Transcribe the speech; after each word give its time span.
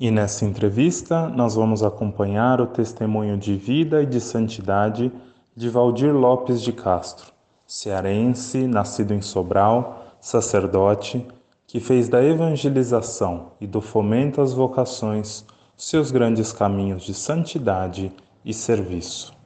E 0.00 0.12
nessa 0.12 0.44
entrevista, 0.44 1.28
nós 1.28 1.56
vamos 1.56 1.82
acompanhar 1.82 2.60
o 2.60 2.68
testemunho 2.68 3.36
de 3.36 3.56
vida 3.56 4.00
e 4.00 4.06
de 4.06 4.20
santidade 4.20 5.10
de 5.56 5.68
Valdir 5.68 6.14
Lopes 6.14 6.62
de 6.62 6.72
Castro, 6.72 7.32
cearense, 7.66 8.68
nascido 8.68 9.12
em 9.12 9.20
Sobral, 9.20 10.16
sacerdote, 10.20 11.26
que 11.66 11.80
fez 11.80 12.08
da 12.08 12.22
evangelização 12.22 13.50
e 13.60 13.66
do 13.66 13.80
fomento 13.80 14.40
às 14.40 14.54
vocações 14.54 15.44
seus 15.76 16.12
grandes 16.12 16.52
caminhos 16.52 17.02
de 17.02 17.12
santidade 17.12 18.12
e 18.44 18.54
serviço. 18.54 19.36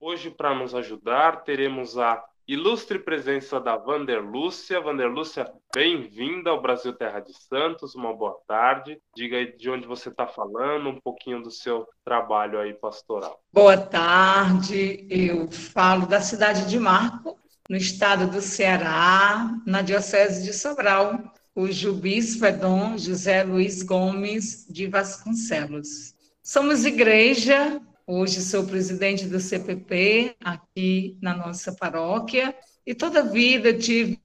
Hoje, 0.00 0.32
para 0.32 0.52
nos 0.52 0.74
ajudar, 0.74 1.44
teremos 1.44 1.96
a 1.96 2.20
ilustre 2.46 2.98
presença 2.98 3.58
da 3.58 3.76
Vanderlúcia. 3.76 4.80
Vanderlúcia, 4.80 5.50
bem-vinda 5.74 6.50
ao 6.50 6.60
Brasil 6.60 6.92
Terra 6.92 7.20
de 7.20 7.32
Santos, 7.32 7.94
uma 7.94 8.14
boa 8.14 8.36
tarde. 8.46 8.98
Diga 9.16 9.36
aí 9.36 9.56
de 9.56 9.70
onde 9.70 9.86
você 9.86 10.10
está 10.10 10.26
falando, 10.26 10.88
um 10.88 11.00
pouquinho 11.00 11.42
do 11.42 11.50
seu 11.50 11.86
trabalho 12.04 12.58
aí 12.58 12.74
pastoral. 12.74 13.40
Boa 13.52 13.76
tarde, 13.76 15.06
eu 15.08 15.50
falo 15.50 16.06
da 16.06 16.20
cidade 16.20 16.68
de 16.68 16.78
Marco, 16.78 17.38
no 17.68 17.76
estado 17.76 18.30
do 18.30 18.42
Ceará, 18.42 19.50
na 19.66 19.80
Diocese 19.80 20.44
de 20.44 20.52
Sobral, 20.52 21.18
cujo 21.54 21.94
bispo 21.94 22.44
é 22.44 22.52
Dom 22.52 22.98
José 22.98 23.42
Luiz 23.42 23.82
Gomes 23.82 24.66
de 24.68 24.86
Vasconcelos. 24.86 26.14
Somos 26.42 26.84
igreja, 26.84 27.80
hoje 28.06 28.40
sou 28.40 28.66
presidente 28.66 29.26
do 29.26 29.40
CPP 29.40 30.36
aqui 30.42 31.16
na 31.20 31.36
nossa 31.36 31.74
paróquia, 31.74 32.54
e 32.86 32.94
toda 32.94 33.20
a 33.20 33.22
vida 33.22 33.72
tive 33.72 34.18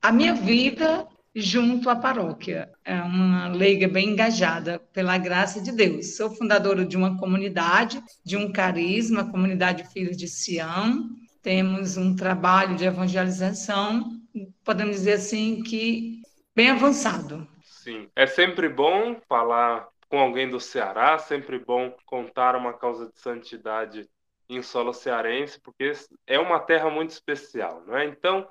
a 0.00 0.10
minha 0.10 0.34
vida 0.34 1.06
junto 1.34 1.88
à 1.88 1.96
paróquia. 1.96 2.70
É 2.84 3.00
uma 3.00 3.48
leiga 3.48 3.88
bem 3.88 4.10
engajada, 4.10 4.78
pela 4.92 5.16
graça 5.18 5.60
de 5.60 5.72
Deus. 5.72 6.16
Sou 6.16 6.30
fundadora 6.30 6.84
de 6.84 6.96
uma 6.96 7.18
comunidade, 7.18 8.02
de 8.24 8.36
um 8.36 8.52
carisma, 8.52 9.22
a 9.22 9.30
comunidade 9.30 9.90
Filhos 9.92 10.16
de 10.16 10.28
Sião, 10.28 11.10
temos 11.42 11.96
um 11.96 12.14
trabalho 12.14 12.76
de 12.76 12.84
evangelização, 12.84 14.20
podemos 14.64 14.96
dizer 14.96 15.14
assim, 15.14 15.62
que 15.62 16.22
bem 16.54 16.70
avançado. 16.70 17.46
Sim, 17.64 18.08
é 18.14 18.26
sempre 18.26 18.68
bom 18.68 19.16
falar 19.28 19.88
com 20.12 20.20
alguém 20.20 20.46
do 20.46 20.60
Ceará, 20.60 21.16
sempre 21.16 21.58
bom 21.58 21.96
contar 22.04 22.54
uma 22.54 22.74
causa 22.74 23.10
de 23.10 23.18
santidade 23.18 24.06
em 24.46 24.60
solo 24.60 24.92
cearense, 24.92 25.58
porque 25.58 25.90
é 26.26 26.38
uma 26.38 26.60
terra 26.60 26.90
muito 26.90 27.08
especial, 27.08 27.82
não 27.86 27.96
é? 27.96 28.04
Então, 28.04 28.46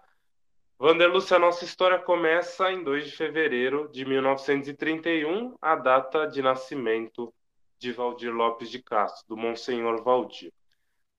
Vanderlúcia, 0.79 1.37
a 1.37 1.39
nossa 1.39 1.63
história 1.63 1.99
começa 1.99 2.71
em 2.71 2.83
2 2.83 3.05
de 3.05 3.15
fevereiro 3.15 3.87
de 3.91 4.03
1931, 4.03 5.55
a 5.61 5.75
data 5.75 6.25
de 6.25 6.41
nascimento 6.41 7.31
de 7.77 7.91
Valdir 7.91 8.33
Lopes 8.33 8.71
de 8.71 8.81
Castro, 8.81 9.23
do 9.27 9.37
Monsenhor 9.37 10.03
Valdir 10.03 10.51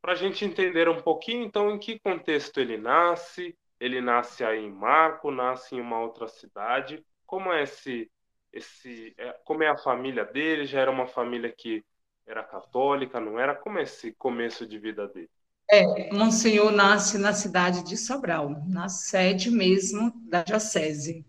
para 0.00 0.14
a 0.14 0.16
gente 0.16 0.44
entender 0.44 0.88
um 0.88 1.00
pouquinho, 1.00 1.44
então, 1.44 1.70
em 1.70 1.78
que 1.78 2.00
contexto 2.00 2.58
ele 2.58 2.76
nasce. 2.76 3.56
Ele 3.78 4.00
nasce 4.00 4.44
aí 4.44 4.64
em 4.64 4.72
Marco, 4.72 5.30
nasce 5.30 5.76
em 5.76 5.80
uma 5.80 6.00
outra 6.00 6.26
cidade. 6.26 7.04
Como 7.24 7.52
é 7.52 7.62
esse, 7.62 8.10
esse, 8.52 9.14
é, 9.16 9.32
como 9.44 9.62
é 9.62 9.68
a 9.68 9.76
família 9.76 10.24
dele? 10.24 10.66
Já 10.66 10.80
era 10.80 10.90
uma 10.90 11.06
família 11.06 11.50
que 11.50 11.84
era 12.26 12.42
católica, 12.42 13.18
não 13.20 13.38
era? 13.38 13.54
Como 13.54 13.78
é 13.78 13.82
esse 13.82 14.12
começo 14.12 14.66
de 14.66 14.78
vida 14.78 15.06
dele? 15.08 15.30
É, 15.70 16.12
Monsenhor 16.12 16.70
nasce 16.70 17.16
na 17.18 17.32
cidade 17.32 17.82
de 17.84 17.96
Sobral, 17.96 18.62
na 18.66 18.88
sede 18.88 19.50
mesmo 19.50 20.12
da 20.28 20.42
diocese. 20.42 21.24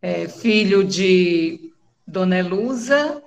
É, 0.00 0.28
filho 0.28 0.82
de 0.82 1.72
Dona 2.06 2.38
Elusa 2.38 3.22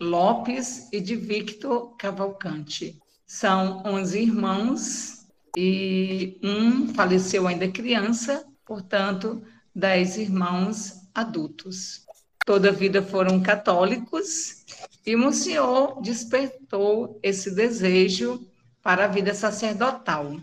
Lopes 0.00 0.88
e 0.92 1.00
de 1.00 1.16
Victor 1.16 1.96
Cavalcante. 1.96 3.00
São 3.26 3.82
11 3.84 4.20
irmãos 4.20 5.26
e 5.56 6.38
um 6.42 6.94
faleceu 6.94 7.48
ainda 7.48 7.66
criança, 7.68 8.46
portanto, 8.64 9.42
10 9.74 10.18
irmãos 10.18 10.92
adultos. 11.12 12.06
Toda 12.48 12.70
a 12.70 12.72
vida 12.72 13.02
foram 13.02 13.42
católicos 13.42 14.64
e 15.04 15.14
o 15.14 15.30
Senhor 15.34 16.00
despertou 16.00 17.20
esse 17.22 17.54
desejo 17.54 18.40
para 18.82 19.04
a 19.04 19.06
vida 19.06 19.34
sacerdotal. 19.34 20.34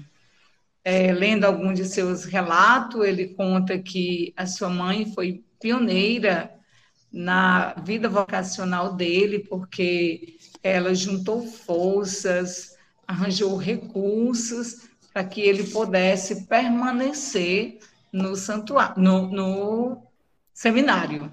É, 0.84 1.12
lendo 1.12 1.46
algum 1.46 1.74
de 1.74 1.84
seus 1.84 2.24
relatos, 2.24 3.04
ele 3.04 3.30
conta 3.30 3.80
que 3.80 4.32
a 4.38 4.46
sua 4.46 4.70
mãe 4.70 5.12
foi 5.16 5.44
pioneira 5.60 6.54
na 7.12 7.74
vida 7.84 8.08
vocacional 8.08 8.94
dele, 8.94 9.40
porque 9.40 10.38
ela 10.62 10.94
juntou 10.94 11.42
forças, 11.48 12.78
arranjou 13.08 13.58
recursos 13.58 14.88
para 15.12 15.24
que 15.24 15.42
ele 15.42 15.64
pudesse 15.64 16.46
permanecer 16.46 17.80
no 18.14 18.36
santuário, 18.36 19.02
no, 19.02 19.28
no 19.32 20.04
seminário, 20.54 21.32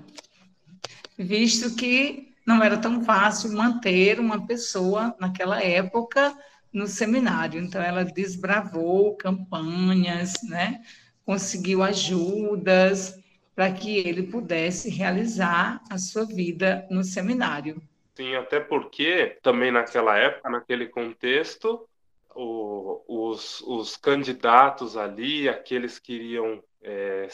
visto 1.22 1.74
que 1.76 2.34
não 2.46 2.62
era 2.62 2.76
tão 2.76 3.04
fácil 3.04 3.52
manter 3.52 4.18
uma 4.18 4.46
pessoa 4.46 5.14
naquela 5.18 5.62
época 5.62 6.36
no 6.72 6.86
seminário. 6.86 7.60
Então 7.60 7.80
ela 7.80 8.04
desbravou 8.04 9.16
campanhas, 9.16 10.34
né? 10.48 10.82
Conseguiu 11.24 11.82
ajudas 11.82 13.18
para 13.54 13.70
que 13.70 13.98
ele 13.98 14.24
pudesse 14.24 14.88
realizar 14.88 15.80
a 15.90 15.98
sua 15.98 16.24
vida 16.24 16.86
no 16.90 17.04
seminário. 17.04 17.82
Sim, 18.14 18.34
até 18.34 18.60
porque 18.60 19.38
também 19.42 19.70
naquela 19.70 20.16
época, 20.16 20.50
naquele 20.50 20.86
contexto, 20.86 21.88
o, 22.34 23.02
os, 23.06 23.60
os 23.62 23.96
candidatos 23.96 24.96
ali, 24.96 25.48
aqueles 25.48 25.98
que 25.98 26.14
iriam 26.14 26.62
é, 26.82 27.28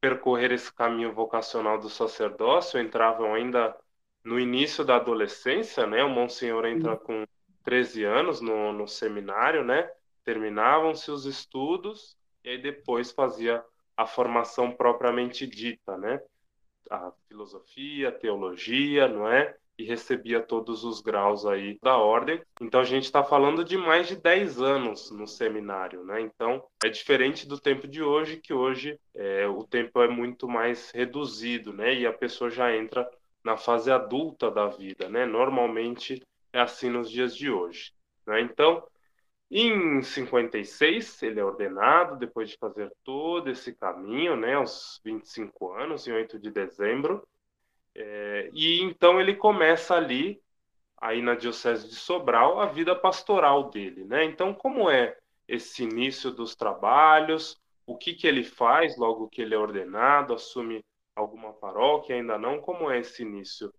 percorrer 0.00 0.52
esse 0.52 0.72
caminho 0.72 1.12
vocacional 1.12 1.78
do 1.78 1.88
sacerdócio, 1.88 2.80
entravam 2.80 3.34
ainda 3.34 3.76
no 4.24 4.38
início 4.38 4.84
da 4.84 4.96
adolescência, 4.96 5.86
né? 5.86 6.02
O 6.04 6.08
Monsenhor 6.08 6.66
entra 6.66 6.96
com 6.96 7.26
13 7.64 8.04
anos 8.04 8.40
no, 8.40 8.72
no 8.72 8.86
seminário, 8.86 9.64
né? 9.64 9.90
Terminavam-se 10.24 11.10
os 11.10 11.24
estudos 11.24 12.16
e 12.44 12.50
aí 12.50 12.58
depois 12.58 13.10
fazia 13.10 13.64
a 13.96 14.06
formação 14.06 14.70
propriamente 14.72 15.46
dita, 15.46 15.96
né? 15.96 16.20
A 16.90 17.12
filosofia, 17.26 18.10
a 18.10 18.12
teologia, 18.12 19.08
não 19.08 19.28
é? 19.28 19.56
E 19.78 19.84
recebia 19.84 20.40
todos 20.40 20.82
os 20.84 21.00
graus 21.00 21.46
aí 21.46 21.78
da 21.80 21.96
ordem. 21.96 22.42
Então 22.60 22.80
a 22.80 22.84
gente 22.84 23.04
está 23.04 23.22
falando 23.22 23.64
de 23.64 23.78
mais 23.78 24.08
de 24.08 24.16
10 24.16 24.60
anos 24.60 25.10
no 25.12 25.26
seminário, 25.26 26.04
né? 26.04 26.20
Então 26.20 26.62
é 26.84 26.88
diferente 26.88 27.46
do 27.46 27.58
tempo 27.58 27.86
de 27.86 28.02
hoje, 28.02 28.38
que 28.38 28.52
hoje 28.52 28.98
é, 29.14 29.46
o 29.46 29.62
tempo 29.62 30.02
é 30.02 30.08
muito 30.08 30.48
mais 30.48 30.90
reduzido, 30.90 31.72
né? 31.72 31.94
E 31.94 32.06
a 32.06 32.12
pessoa 32.12 32.50
já 32.50 32.74
entra 32.74 33.08
na 33.44 33.56
fase 33.56 33.90
adulta 33.90 34.50
da 34.50 34.66
vida, 34.66 35.08
né? 35.08 35.24
Normalmente 35.24 36.20
é 36.52 36.60
assim 36.60 36.90
nos 36.90 37.08
dias 37.08 37.36
de 37.36 37.48
hoje, 37.48 37.92
né? 38.26 38.40
Então 38.40 38.84
em 39.50 40.02
56 40.02 41.22
ele 41.22 41.40
é 41.40 41.44
ordenado 41.44 42.18
depois 42.18 42.50
de 42.50 42.58
fazer 42.58 42.92
todo 43.04 43.48
esse 43.48 43.72
caminho, 43.74 44.36
né? 44.36 44.54
Aos 44.54 45.00
25 45.04 45.72
anos, 45.72 46.06
em 46.06 46.12
8 46.12 46.38
de 46.38 46.50
dezembro 46.50 47.22
é, 47.94 48.50
e 48.52 48.80
então 48.82 49.20
ele 49.20 49.34
começa 49.34 49.94
ali, 49.94 50.40
aí 51.00 51.20
na 51.20 51.34
Diocese 51.34 51.88
de 51.88 51.94
Sobral, 51.94 52.60
a 52.60 52.66
vida 52.66 52.94
pastoral 52.94 53.70
dele, 53.70 54.04
né? 54.04 54.24
Então, 54.24 54.54
como 54.54 54.90
é 54.90 55.16
esse 55.46 55.82
início 55.82 56.30
dos 56.30 56.54
trabalhos? 56.54 57.56
O 57.86 57.96
que, 57.96 58.14
que 58.14 58.26
ele 58.26 58.44
faz 58.44 58.96
logo 58.96 59.28
que 59.28 59.42
ele 59.42 59.54
é 59.54 59.58
ordenado? 59.58 60.34
Assume 60.34 60.80
alguma 61.16 61.52
paróquia? 61.52 62.14
Ainda 62.14 62.38
não? 62.38 62.60
Como 62.60 62.90
é 62.90 63.00
esse 63.00 63.22
início? 63.22 63.72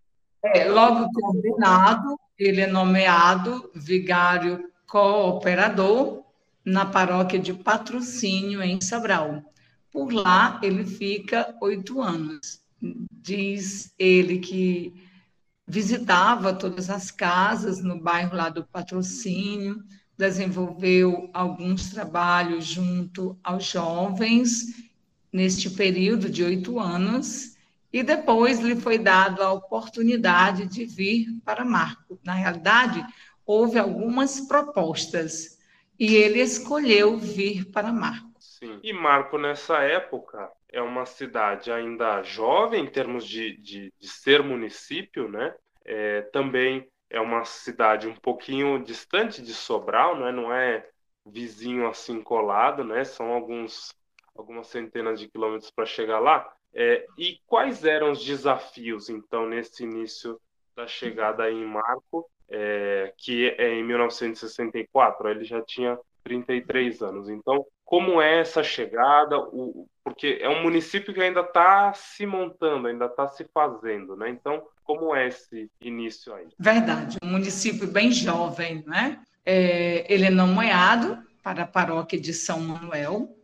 É, 0.43 0.67
logo 0.69 1.09
que 1.11 1.23
é 1.23 1.27
ordenado, 1.27 2.19
ele 2.37 2.61
é 2.61 2.67
nomeado 2.67 3.69
vigário 3.75 4.71
cooperador 4.87 6.23
na 6.65 6.85
paróquia 6.85 7.39
de 7.39 7.53
Patrocínio, 7.53 8.61
em 8.61 8.81
Sobral. 8.81 9.43
Por 9.91 10.11
lá, 10.11 10.59
ele 10.63 10.85
fica 10.85 11.55
oito 11.61 12.01
anos 12.01 12.59
diz 12.81 13.93
ele 13.97 14.39
que 14.39 14.93
visitava 15.67 16.53
todas 16.53 16.89
as 16.89 17.11
casas 17.11 17.83
no 17.83 17.99
bairro 17.99 18.35
lá 18.35 18.49
do 18.49 18.65
Patrocínio, 18.65 19.83
desenvolveu 20.17 21.29
alguns 21.33 21.91
trabalhos 21.91 22.65
junto 22.65 23.37
aos 23.43 23.65
jovens 23.65 24.89
neste 25.31 25.69
período 25.69 26.29
de 26.29 26.43
oito 26.43 26.79
anos 26.79 27.55
e 27.91 28.03
depois 28.03 28.59
lhe 28.59 28.75
foi 28.75 28.97
dado 28.97 29.41
a 29.41 29.51
oportunidade 29.51 30.65
de 30.65 30.85
vir 30.85 31.39
para 31.45 31.63
Marco. 31.63 32.19
Na 32.23 32.33
realidade, 32.33 33.05
houve 33.45 33.79
algumas 33.79 34.41
propostas 34.41 35.57
e 35.97 36.15
ele 36.15 36.39
escolheu 36.39 37.17
vir 37.17 37.65
para 37.71 37.91
Marco. 37.91 38.29
Sim. 38.39 38.79
E 38.83 38.91
Marco, 38.93 39.37
nessa 39.37 39.79
época, 39.79 40.49
é 40.71 40.81
uma 40.81 41.05
cidade 41.05 41.71
ainda 41.71 42.21
jovem 42.23 42.83
em 42.83 42.89
termos 42.89 43.25
de, 43.27 43.57
de, 43.57 43.93
de 43.99 44.07
ser 44.07 44.43
município, 44.43 45.27
né? 45.27 45.55
É, 45.83 46.21
também 46.33 46.87
é 47.09 47.19
uma 47.19 47.43
cidade 47.43 48.07
um 48.07 48.15
pouquinho 48.15 48.83
distante 48.83 49.41
de 49.41 49.53
Sobral, 49.53 50.19
né? 50.19 50.31
não 50.31 50.53
é 50.53 50.87
vizinho 51.25 51.87
assim 51.87 52.21
colado, 52.21 52.83
né? 52.83 53.03
São 53.03 53.31
alguns 53.31 53.93
algumas 54.35 54.67
centenas 54.67 55.19
de 55.19 55.27
quilômetros 55.27 55.69
para 55.69 55.85
chegar 55.85 56.19
lá. 56.19 56.49
É, 56.73 57.05
e 57.17 57.39
quais 57.45 57.83
eram 57.83 58.11
os 58.11 58.23
desafios, 58.23 59.09
então, 59.09 59.47
nesse 59.47 59.83
início 59.83 60.39
da 60.75 60.87
chegada 60.87 61.51
em 61.51 61.65
Marco, 61.65 62.29
é, 62.47 63.13
que 63.17 63.49
é 63.57 63.73
em 63.73 63.83
1964? 63.83 65.29
Ele 65.29 65.43
já 65.43 65.61
tinha 65.61 65.99
33 66.23 67.01
anos. 67.01 67.29
Então, 67.29 67.65
como 67.89 68.21
é 68.21 68.41
essa 68.41 68.61
chegada? 68.61 69.39
O, 69.39 69.87
porque 70.03 70.37
é 70.39 70.47
um 70.47 70.61
município 70.61 71.11
que 71.11 71.19
ainda 71.19 71.41
está 71.41 71.91
se 71.91 72.23
montando, 72.23 72.87
ainda 72.87 73.05
está 73.05 73.27
se 73.27 73.43
fazendo, 73.51 74.15
né? 74.15 74.29
Então, 74.29 74.61
como 74.83 75.15
é 75.15 75.27
esse 75.27 75.71
início 75.81 76.31
aí? 76.35 76.45
Verdade, 76.59 77.17
um 77.23 77.31
município 77.31 77.87
bem 77.87 78.11
jovem, 78.11 78.83
né? 78.85 79.19
É, 79.43 80.05
ele 80.07 80.25
é 80.25 80.29
não 80.29 80.45
moiado 80.45 81.17
para 81.41 81.63
a 81.63 81.67
paróquia 81.67 82.21
de 82.21 82.31
São 82.31 82.59
Manuel 82.59 83.35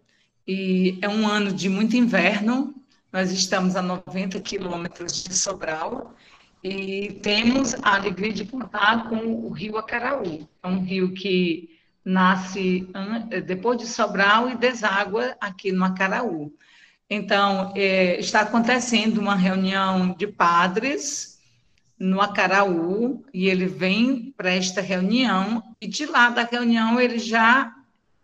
e 0.48 1.00
é 1.02 1.10
um 1.10 1.28
ano 1.28 1.52
de 1.52 1.68
muito 1.68 1.98
inverno. 1.98 2.76
Nós 3.12 3.32
estamos 3.32 3.76
a 3.76 3.82
90 3.82 4.40
quilômetros 4.42 5.24
de 5.24 5.34
Sobral 5.34 6.14
e 6.64 7.14
temos 7.24 7.74
a 7.82 7.96
alegria 7.96 8.32
de 8.32 8.46
contar 8.46 9.10
com 9.10 9.16
o 9.16 9.50
rio 9.50 9.76
Acaraú. 9.76 10.48
É 10.62 10.68
um 10.68 10.84
rio 10.84 11.16
que 11.16 11.75
nasce 12.06 12.88
depois 13.46 13.80
de 13.80 13.88
Sobral 13.88 14.50
e 14.50 14.56
deságua 14.56 15.36
aqui 15.42 15.72
no 15.72 15.84
Acaraú. 15.84 16.54
Então, 17.10 17.74
é, 17.76 18.20
está 18.20 18.42
acontecendo 18.42 19.18
uma 19.20 19.36
reunião 19.36 20.14
de 20.14 20.28
padres 20.28 21.40
no 21.98 22.22
Acaraú, 22.22 23.26
e 23.34 23.48
ele 23.48 23.66
vem 23.66 24.34
para 24.36 24.52
esta 24.52 24.82
reunião, 24.82 25.64
e 25.80 25.88
de 25.88 26.06
lá 26.06 26.30
da 26.30 26.44
reunião 26.44 27.00
ele 27.00 27.18
já 27.18 27.74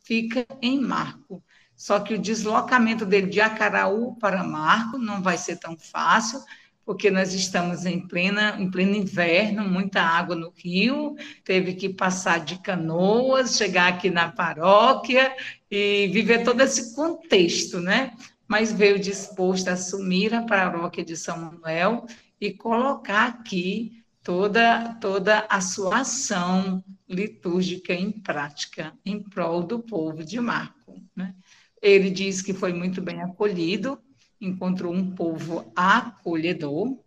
fica 0.03 0.45
em 0.61 0.79
Marco. 0.79 1.41
Só 1.75 1.99
que 1.99 2.13
o 2.13 2.19
deslocamento 2.19 3.05
dele 3.05 3.27
de 3.27 3.39
Acaraú 3.39 4.15
para 4.17 4.43
Marco 4.43 4.97
não 4.97 5.21
vai 5.21 5.37
ser 5.37 5.57
tão 5.57 5.77
fácil, 5.77 6.39
porque 6.85 7.11
nós 7.11 7.33
estamos 7.33 7.85
em, 7.85 8.07
plena, 8.07 8.57
em 8.59 8.69
pleno 8.69 8.95
inverno, 8.95 9.67
muita 9.67 10.01
água 10.01 10.35
no 10.35 10.51
rio, 10.55 11.15
teve 11.43 11.73
que 11.73 11.89
passar 11.89 12.39
de 12.39 12.59
canoas, 12.59 13.55
chegar 13.55 13.89
aqui 13.89 14.09
na 14.09 14.31
paróquia 14.31 15.35
e 15.69 16.09
viver 16.11 16.43
todo 16.43 16.61
esse 16.61 16.95
contexto, 16.95 17.79
né? 17.79 18.13
Mas 18.47 18.71
veio 18.71 18.99
disposto 18.99 19.69
a 19.69 19.73
assumir 19.73 20.33
a 20.33 20.43
paróquia 20.43 21.05
de 21.05 21.15
São 21.15 21.37
Manuel 21.37 22.05
e 22.39 22.51
colocar 22.51 23.27
aqui 23.27 24.03
toda, 24.23 24.95
toda 24.95 25.45
a 25.49 25.61
sua 25.61 25.99
ação 25.99 26.83
litúrgica 27.07 27.93
em 27.93 28.11
prática, 28.11 28.93
em 29.05 29.21
prol 29.21 29.63
do 29.63 29.79
povo 29.79 30.23
de 30.23 30.39
Marco. 30.39 31.01
Né? 31.15 31.35
Ele 31.81 32.09
diz 32.09 32.41
que 32.41 32.53
foi 32.53 32.73
muito 32.73 33.01
bem 33.01 33.21
acolhido, 33.21 33.99
encontrou 34.41 34.93
um 34.93 35.11
povo 35.11 35.71
acolhedor 35.75 36.97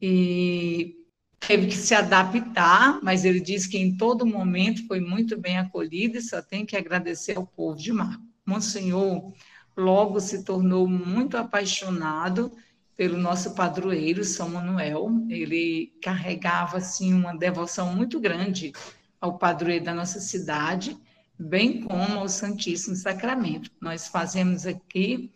e 0.00 0.94
teve 1.40 1.66
que 1.66 1.76
se 1.76 1.94
adaptar, 1.94 3.00
mas 3.02 3.24
ele 3.24 3.40
diz 3.40 3.66
que 3.66 3.76
em 3.76 3.96
todo 3.96 4.24
momento 4.24 4.86
foi 4.86 5.00
muito 5.00 5.38
bem 5.38 5.58
acolhido 5.58 6.16
e 6.16 6.22
só 6.22 6.40
tem 6.40 6.64
que 6.64 6.76
agradecer 6.76 7.36
ao 7.36 7.46
povo 7.46 7.76
de 7.76 7.92
Marco. 7.92 8.22
Monsenhor 8.46 9.32
logo 9.76 10.20
se 10.20 10.44
tornou 10.44 10.88
muito 10.88 11.36
apaixonado 11.36 12.52
pelo 12.96 13.18
nosso 13.18 13.54
padroeiro 13.54 14.24
São 14.24 14.48
Manuel. 14.48 15.10
Ele 15.28 15.92
carregava 16.00 16.78
assim 16.78 17.12
uma 17.12 17.36
devoção 17.36 17.94
muito 17.94 18.18
grande 18.18 18.72
ao 19.20 19.38
padroeiro 19.38 19.84
da 19.84 19.94
nossa 19.94 20.20
cidade, 20.20 20.96
bem 21.38 21.82
como 21.82 22.18
ao 22.18 22.28
Santíssimo 22.28 22.96
Sacramento. 22.96 23.70
Nós 23.80 24.08
fazemos 24.08 24.66
aqui 24.66 25.30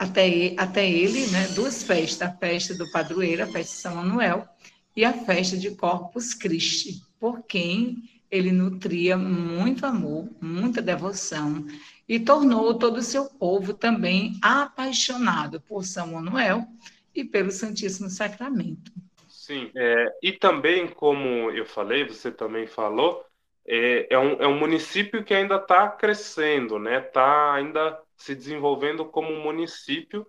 até, 0.00 0.54
até 0.56 0.90
ele, 0.90 1.26
né, 1.26 1.46
duas 1.48 1.82
festas, 1.82 2.26
a 2.26 2.32
festa 2.32 2.74
do 2.74 2.90
padroeiro, 2.90 3.42
a 3.42 3.46
festa 3.46 3.74
de 3.74 3.80
São 3.80 3.94
Manuel, 3.96 4.48
e 4.96 5.04
a 5.04 5.12
festa 5.12 5.58
de 5.58 5.76
Corpus 5.76 6.32
Christi, 6.32 7.02
por 7.20 7.42
quem 7.42 7.98
ele 8.30 8.50
nutria 8.50 9.18
muito 9.18 9.84
amor, 9.84 10.26
muita 10.40 10.80
devoção, 10.80 11.66
e 12.08 12.18
tornou 12.18 12.72
todo 12.78 12.96
o 12.96 13.02
seu 13.02 13.26
povo 13.26 13.74
também 13.74 14.38
apaixonado 14.40 15.60
por 15.60 15.84
São 15.84 16.12
Manuel 16.12 16.66
e 17.14 17.22
pelo 17.22 17.50
Santíssimo 17.50 18.08
Sacramento. 18.08 18.90
Sim, 19.28 19.70
é, 19.76 20.06
e 20.22 20.32
também, 20.32 20.88
como 20.88 21.50
eu 21.50 21.66
falei, 21.66 22.04
você 22.04 22.30
também 22.30 22.66
falou, 22.66 23.22
é, 23.66 24.06
é, 24.08 24.18
um, 24.18 24.32
é 24.40 24.48
um 24.48 24.58
município 24.58 25.22
que 25.22 25.34
ainda 25.34 25.56
está 25.56 25.88
crescendo, 25.88 26.78
né? 26.78 27.00
Está 27.00 27.52
ainda 27.52 28.00
se 28.20 28.34
desenvolvendo 28.34 29.06
como 29.06 29.32
um 29.32 29.42
município 29.42 30.26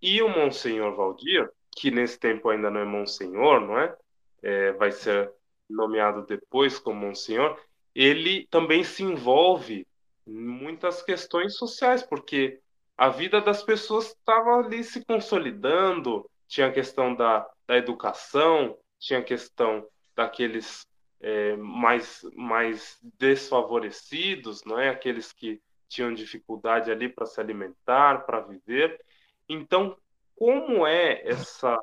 e 0.00 0.22
o 0.22 0.28
Monsenhor 0.28 0.96
Valdir, 0.96 1.48
que 1.70 1.90
nesse 1.90 2.18
tempo 2.18 2.48
ainda 2.48 2.70
não 2.70 2.80
é 2.80 2.84
Monsenhor, 2.84 3.60
não 3.60 3.78
é? 3.78 3.94
é 4.42 4.72
vai 4.72 4.90
ser 4.90 5.30
nomeado 5.68 6.24
depois 6.24 6.78
como 6.78 7.06
Monsenhor, 7.06 7.60
ele 7.94 8.46
também 8.50 8.82
se 8.82 9.02
envolve 9.02 9.86
em 10.26 10.32
muitas 10.32 11.02
questões 11.02 11.56
sociais, 11.56 12.02
porque 12.02 12.58
a 12.96 13.10
vida 13.10 13.38
das 13.38 13.62
pessoas 13.62 14.06
estava 14.06 14.56
ali 14.56 14.82
se 14.82 15.04
consolidando, 15.04 16.28
tinha 16.48 16.68
a 16.68 16.72
questão 16.72 17.14
da, 17.14 17.46
da 17.66 17.76
educação, 17.76 18.78
tinha 18.98 19.18
a 19.18 19.24
questão 19.24 19.86
daqueles 20.14 20.86
é, 21.20 21.54
mais, 21.56 22.26
mais 22.34 22.98
desfavorecidos, 23.18 24.64
não 24.64 24.78
é? 24.78 24.88
aqueles 24.88 25.32
que 25.32 25.60
tinham 25.88 26.14
dificuldade 26.14 26.90
ali 26.90 27.08
para 27.08 27.26
se 27.26 27.40
alimentar, 27.40 28.26
para 28.26 28.40
viver. 28.40 29.00
Então, 29.48 29.96
como 30.36 30.86
é 30.86 31.22
essa 31.26 31.78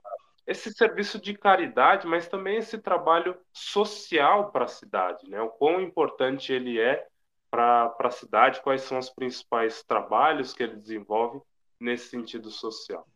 esse 0.45 0.73
serviço 0.73 1.19
de 1.21 1.33
caridade, 1.33 2.05
mas 2.05 2.27
também 2.27 2.57
esse 2.57 2.77
trabalho 2.77 3.37
social 3.53 4.51
para 4.51 4.65
a 4.65 4.67
cidade, 4.67 5.29
né? 5.29 5.41
O 5.41 5.49
quão 5.49 5.81
importante 5.81 6.51
ele 6.51 6.79
é 6.79 7.07
para 7.49 7.95
a 7.97 8.11
cidade, 8.11 8.61
quais 8.61 8.81
são 8.81 8.99
os 8.99 9.09
principais 9.09 9.83
trabalhos 9.83 10.53
que 10.53 10.63
ele 10.63 10.75
desenvolve 10.75 11.39
nesse 11.79 12.09
sentido 12.09 12.49
social. 12.49 13.07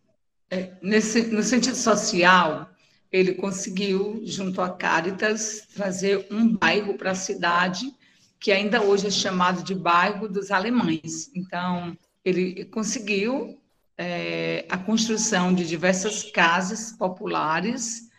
É, 0.50 0.74
nesse, 0.82 1.28
no 1.28 1.44
sentido 1.44 1.76
social, 1.76 2.70
ele 3.12 3.34
conseguiu, 3.34 4.22
junto 4.24 4.62
à 4.62 4.70
Caritas, 4.70 5.68
trazer 5.74 6.28
um 6.32 6.56
bairro 6.56 6.98
para 6.98 7.12
a 7.12 7.16
cidade 7.16 7.94
que 8.40 8.52
ainda 8.52 8.82
hoje 8.82 9.08
é 9.08 9.12
chamado 9.12 9.64
de 9.64 9.74
bairro 9.74 10.28
dos 10.28 10.52
alemães. 10.52 11.32
Então, 11.36 11.98
ele 12.24 12.66
conseguiu 12.66 13.60
é, 13.98 14.66
a 14.70 14.78
construção 14.78 15.54
de 15.54 15.68
diversas 15.68 16.24
casas 16.24 16.92
populares 16.92 18.10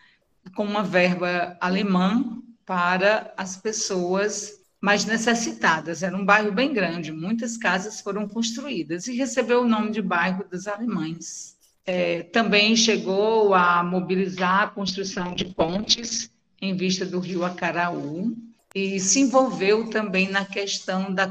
com 0.55 0.65
uma 0.65 0.83
verba 0.83 1.57
alemã 1.61 2.43
para 2.65 3.33
as 3.37 3.57
pessoas 3.57 4.59
mais 4.81 5.05
necessitadas. 5.05 6.03
Era 6.03 6.17
um 6.17 6.25
bairro 6.25 6.53
bem 6.53 6.73
grande, 6.73 7.13
muitas 7.13 7.57
casas 7.57 8.01
foram 8.01 8.29
construídas 8.29 9.07
e 9.07 9.17
recebeu 9.17 9.63
o 9.63 9.69
nome 9.69 9.91
de 9.91 10.03
bairro 10.03 10.45
dos 10.49 10.67
alemães. 10.67 11.57
É, 11.85 12.23
também 12.25 12.77
chegou 12.77 13.55
a 13.55 13.83
mobilizar 13.83 14.63
a 14.63 14.69
construção 14.69 15.35
de 15.35 15.47
pontes 15.47 16.31
em 16.61 16.77
vista 16.77 17.07
do 17.07 17.19
rio 17.19 17.45
Acaraú, 17.45 18.37
e 18.79 19.01
se 19.01 19.21
envolveu 19.21 19.91
também 19.91 20.31
na 20.31 20.45
questão 20.45 21.13
da, 21.13 21.27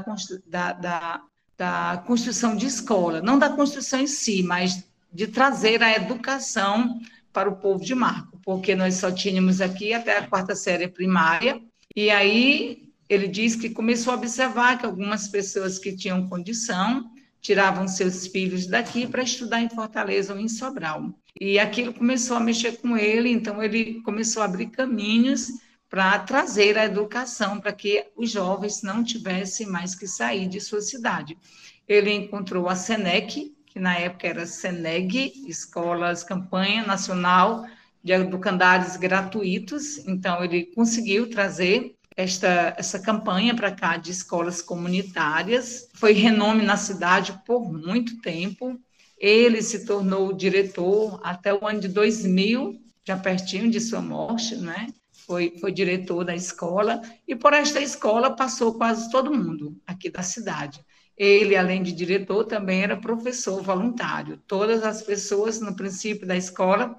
da, 0.46 0.72
da, 0.72 1.22
da 1.56 2.02
construção 2.06 2.54
de 2.54 2.66
escola, 2.66 3.22
não 3.22 3.38
da 3.38 3.48
construção 3.48 4.00
em 4.00 4.06
si, 4.06 4.42
mas 4.42 4.84
de 5.10 5.26
trazer 5.26 5.82
a 5.82 5.94
educação 5.94 7.00
para 7.32 7.48
o 7.48 7.56
povo 7.56 7.82
de 7.82 7.94
Marco, 7.94 8.38
porque 8.44 8.74
nós 8.74 8.96
só 8.96 9.10
tínhamos 9.10 9.60
aqui 9.60 9.94
até 9.94 10.18
a 10.18 10.26
quarta 10.26 10.54
série 10.54 10.88
primária, 10.88 11.60
e 11.96 12.10
aí 12.10 12.90
ele 13.08 13.26
diz 13.26 13.56
que 13.56 13.70
começou 13.70 14.12
a 14.12 14.16
observar 14.16 14.78
que 14.78 14.84
algumas 14.84 15.28
pessoas 15.28 15.78
que 15.78 15.96
tinham 15.96 16.28
condição 16.28 17.10
tiravam 17.40 17.88
seus 17.88 18.26
filhos 18.26 18.66
daqui 18.66 19.06
para 19.06 19.22
estudar 19.22 19.62
em 19.62 19.70
Fortaleza 19.70 20.34
ou 20.34 20.38
em 20.38 20.48
Sobral. 20.48 21.14
E 21.40 21.58
aquilo 21.58 21.94
começou 21.94 22.36
a 22.36 22.40
mexer 22.40 22.78
com 22.78 22.96
ele, 22.96 23.30
então 23.30 23.62
ele 23.62 24.02
começou 24.02 24.42
a 24.42 24.44
abrir 24.44 24.66
caminhos 24.66 25.48
para 25.88 26.18
trazer 26.18 26.76
a 26.76 26.84
educação 26.84 27.60
para 27.60 27.72
que 27.72 28.06
os 28.16 28.30
jovens 28.30 28.82
não 28.82 29.02
tivessem 29.02 29.66
mais 29.66 29.94
que 29.94 30.06
sair 30.06 30.46
de 30.46 30.60
sua 30.60 30.80
cidade. 30.80 31.36
Ele 31.86 32.12
encontrou 32.12 32.68
a 32.68 32.76
SENEC, 32.76 33.54
que 33.66 33.78
na 33.78 33.96
época 33.96 34.26
era 34.26 34.46
SENEG, 34.46 35.32
Escolas 35.46 36.22
Campanha 36.22 36.86
Nacional 36.86 37.64
de 38.02 38.12
Educandários 38.12 38.96
Gratuitos, 38.96 40.06
então 40.06 40.44
ele 40.44 40.66
conseguiu 40.74 41.28
trazer 41.30 41.94
esta, 42.16 42.74
essa 42.76 42.98
campanha 42.98 43.54
para 43.54 43.70
cá 43.70 43.96
de 43.96 44.10
escolas 44.10 44.60
comunitárias. 44.60 45.88
Foi 45.94 46.12
renome 46.12 46.64
na 46.64 46.76
cidade 46.76 47.40
por 47.46 47.72
muito 47.72 48.20
tempo. 48.20 48.78
Ele 49.16 49.62
se 49.62 49.86
tornou 49.86 50.32
diretor 50.32 51.20
até 51.22 51.54
o 51.54 51.66
ano 51.66 51.80
de 51.80 51.88
2000, 51.88 52.80
já 53.04 53.16
pertinho 53.16 53.70
de 53.70 53.80
sua 53.80 54.00
morte, 54.00 54.56
né? 54.56 54.88
Foi, 55.28 55.54
foi 55.60 55.70
diretor 55.70 56.24
da 56.24 56.34
escola, 56.34 57.02
e 57.26 57.36
por 57.36 57.52
esta 57.52 57.78
escola 57.82 58.34
passou 58.34 58.72
quase 58.72 59.10
todo 59.10 59.30
mundo 59.30 59.78
aqui 59.86 60.08
da 60.08 60.22
cidade. 60.22 60.82
Ele, 61.14 61.54
além 61.54 61.82
de 61.82 61.92
diretor, 61.92 62.44
também 62.44 62.82
era 62.82 62.96
professor 62.96 63.62
voluntário. 63.62 64.40
Todas 64.46 64.82
as 64.82 65.02
pessoas, 65.02 65.60
no 65.60 65.76
princípio 65.76 66.26
da 66.26 66.34
escola, 66.34 66.96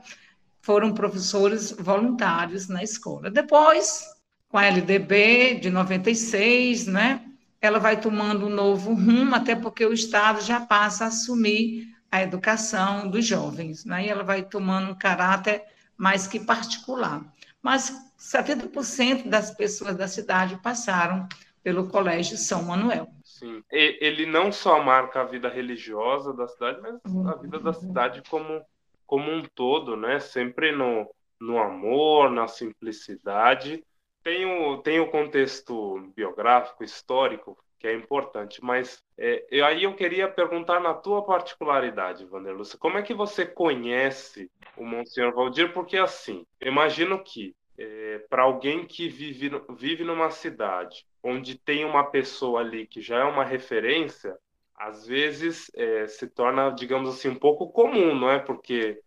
foram 0.61 0.93
professores 0.93 1.71
voluntários 1.71 2.67
na 2.67 2.83
escola. 2.83 3.31
Depois, 3.31 4.03
com 4.47 4.59
a 4.59 4.65
LDB 4.65 5.55
de 5.55 5.71
96, 5.71 6.85
né, 6.85 7.25
ela 7.59 7.79
vai 7.79 7.99
tomando 7.99 8.45
um 8.45 8.49
novo 8.49 8.93
rumo, 8.93 9.33
até 9.33 9.55
porque 9.55 9.83
o 9.83 9.93
Estado 9.93 10.39
já 10.41 10.59
passa 10.59 11.05
a 11.05 11.07
assumir 11.07 11.87
a 12.11 12.21
educação 12.21 13.09
dos 13.09 13.25
jovens, 13.25 13.85
né, 13.85 14.05
e 14.05 14.09
ela 14.09 14.23
vai 14.23 14.43
tomando 14.43 14.91
um 14.91 14.95
caráter 14.95 15.63
mais 15.97 16.27
que 16.27 16.39
particular. 16.39 17.25
Mas 17.59 18.08
70% 18.19 19.29
das 19.29 19.51
pessoas 19.51 19.95
da 19.95 20.07
cidade 20.07 20.59
passaram 20.61 21.27
pelo 21.63 21.87
Colégio 21.87 22.37
São 22.37 22.63
Manuel. 22.63 23.07
Sim, 23.23 23.63
ele 23.71 24.25
não 24.25 24.51
só 24.51 24.83
marca 24.83 25.21
a 25.21 25.25
vida 25.25 25.49
religiosa 25.49 26.33
da 26.33 26.47
cidade, 26.47 26.81
mas 26.81 27.27
a 27.27 27.35
vida 27.35 27.59
da 27.59 27.73
cidade 27.73 28.21
como, 28.29 28.61
como 29.07 29.31
um 29.31 29.43
todo, 29.55 29.95
né? 29.95 30.19
Sempre 30.19 30.71
no, 30.71 31.09
no 31.39 31.57
amor, 31.57 32.29
na 32.29 32.47
simplicidade 32.47 33.83
tem 34.23 34.45
o, 34.45 34.77
tem 34.77 34.99
o 34.99 35.09
contexto 35.09 36.11
biográfico, 36.15 36.83
histórico, 36.83 37.57
que 37.79 37.87
é 37.87 37.95
importante, 37.95 38.63
mas 38.63 39.01
é, 39.17 39.45
eu, 39.49 39.65
aí 39.65 39.83
eu 39.83 39.95
queria 39.95 40.27
perguntar 40.27 40.81
na 40.81 40.93
tua 40.93 41.23
particularidade, 41.23 42.25
Vanderlúcia, 42.25 42.77
como 42.77 42.97
é 42.97 43.01
que 43.01 43.13
você 43.13 43.45
conhece 43.45 44.51
o 44.75 44.83
Monsenhor 44.83 45.33
Valdir? 45.33 45.73
Porque, 45.73 45.97
assim, 45.97 46.45
imagino 46.61 47.23
que 47.23 47.55
é, 47.79 48.19
para 48.29 48.43
alguém 48.43 48.85
que 48.85 49.07
vive, 49.07 49.49
vive 49.77 50.03
numa 50.03 50.29
cidade 50.29 51.07
onde 51.23 51.57
tem 51.57 51.85
uma 51.85 52.03
pessoa 52.03 52.59
ali 52.59 52.85
que 52.85 53.01
já 53.01 53.19
é 53.19 53.23
uma 53.23 53.45
referência, 53.45 54.37
às 54.75 55.07
vezes 55.07 55.71
é, 55.75 56.05
se 56.05 56.27
torna, 56.27 56.69
digamos 56.71 57.09
assim, 57.09 57.29
um 57.29 57.35
pouco 57.35 57.71
comum, 57.71 58.13
não 58.13 58.29
é? 58.29 58.37
Porque 58.37 59.01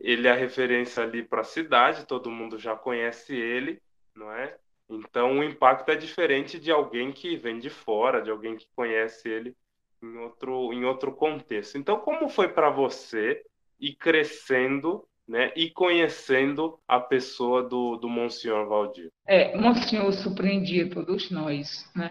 ele 0.00 0.28
é 0.28 0.30
a 0.30 0.34
referência 0.34 1.02
ali 1.02 1.22
para 1.22 1.42
a 1.42 1.44
cidade, 1.44 2.06
todo 2.06 2.30
mundo 2.30 2.58
já 2.58 2.74
conhece 2.74 3.34
ele, 3.34 3.82
não 4.14 4.32
é? 4.32 4.56
Então 4.88 5.38
o 5.38 5.44
impacto 5.44 5.90
é 5.90 5.96
diferente 5.96 6.58
de 6.58 6.70
alguém 6.70 7.12
que 7.12 7.36
vem 7.36 7.58
de 7.58 7.68
fora, 7.68 8.22
de 8.22 8.30
alguém 8.30 8.56
que 8.56 8.66
conhece 8.74 9.28
ele 9.28 9.54
em 10.02 10.16
outro, 10.18 10.72
em 10.72 10.84
outro 10.84 11.12
contexto. 11.12 11.76
Então, 11.76 11.98
como 12.00 12.28
foi 12.28 12.48
para 12.48 12.70
você 12.70 13.44
ir 13.78 13.94
crescendo 13.94 15.06
né, 15.28 15.52
e 15.56 15.70
conhecendo 15.70 16.78
a 16.86 17.00
pessoa 17.00 17.62
do, 17.62 17.96
do 17.96 18.08
Monsenhor 18.08 18.68
Valdir? 18.68 19.08
É, 19.26 19.56
Monsenhor 19.56 20.12
surpreendia 20.12 20.88
todos 20.88 21.30
nós, 21.30 21.88
né? 21.94 22.10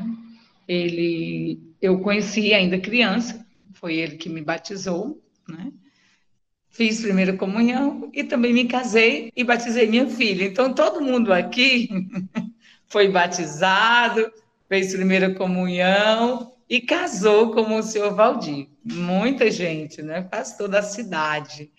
Ele, 0.67 1.60
eu 1.81 2.00
conheci 2.00 2.53
ainda 2.53 2.79
criança, 2.79 3.45
foi 3.74 3.95
ele 3.95 4.17
que 4.17 4.27
me 4.27 4.41
batizou, 4.41 5.22
né? 5.48 5.72
fiz 6.75 7.01
primeira 7.01 7.31
comunhão 7.38 8.12
e 8.13 8.22
também 8.22 8.53
me 8.53 8.65
casei 8.65 9.31
e 9.34 9.43
batizei 9.45 9.88
minha 9.88 10.10
filha. 10.10 10.43
Então, 10.43 10.74
todo 10.74 11.01
mundo 11.01 11.31
aqui 11.31 11.89
foi 12.86 13.07
batizado, 13.07 14.29
fez 14.67 14.93
primeira 14.93 15.34
comunhão 15.34 16.51
e 16.69 16.81
casou 16.81 17.53
com 17.53 17.77
o 17.77 17.81
senhor 17.81 18.13
Valdir. 18.13 18.67
Muita 18.84 19.50
gente, 19.50 20.01
né? 20.01 20.22
Pastor 20.24 20.67
da 20.67 20.81
cidade. 20.81 21.72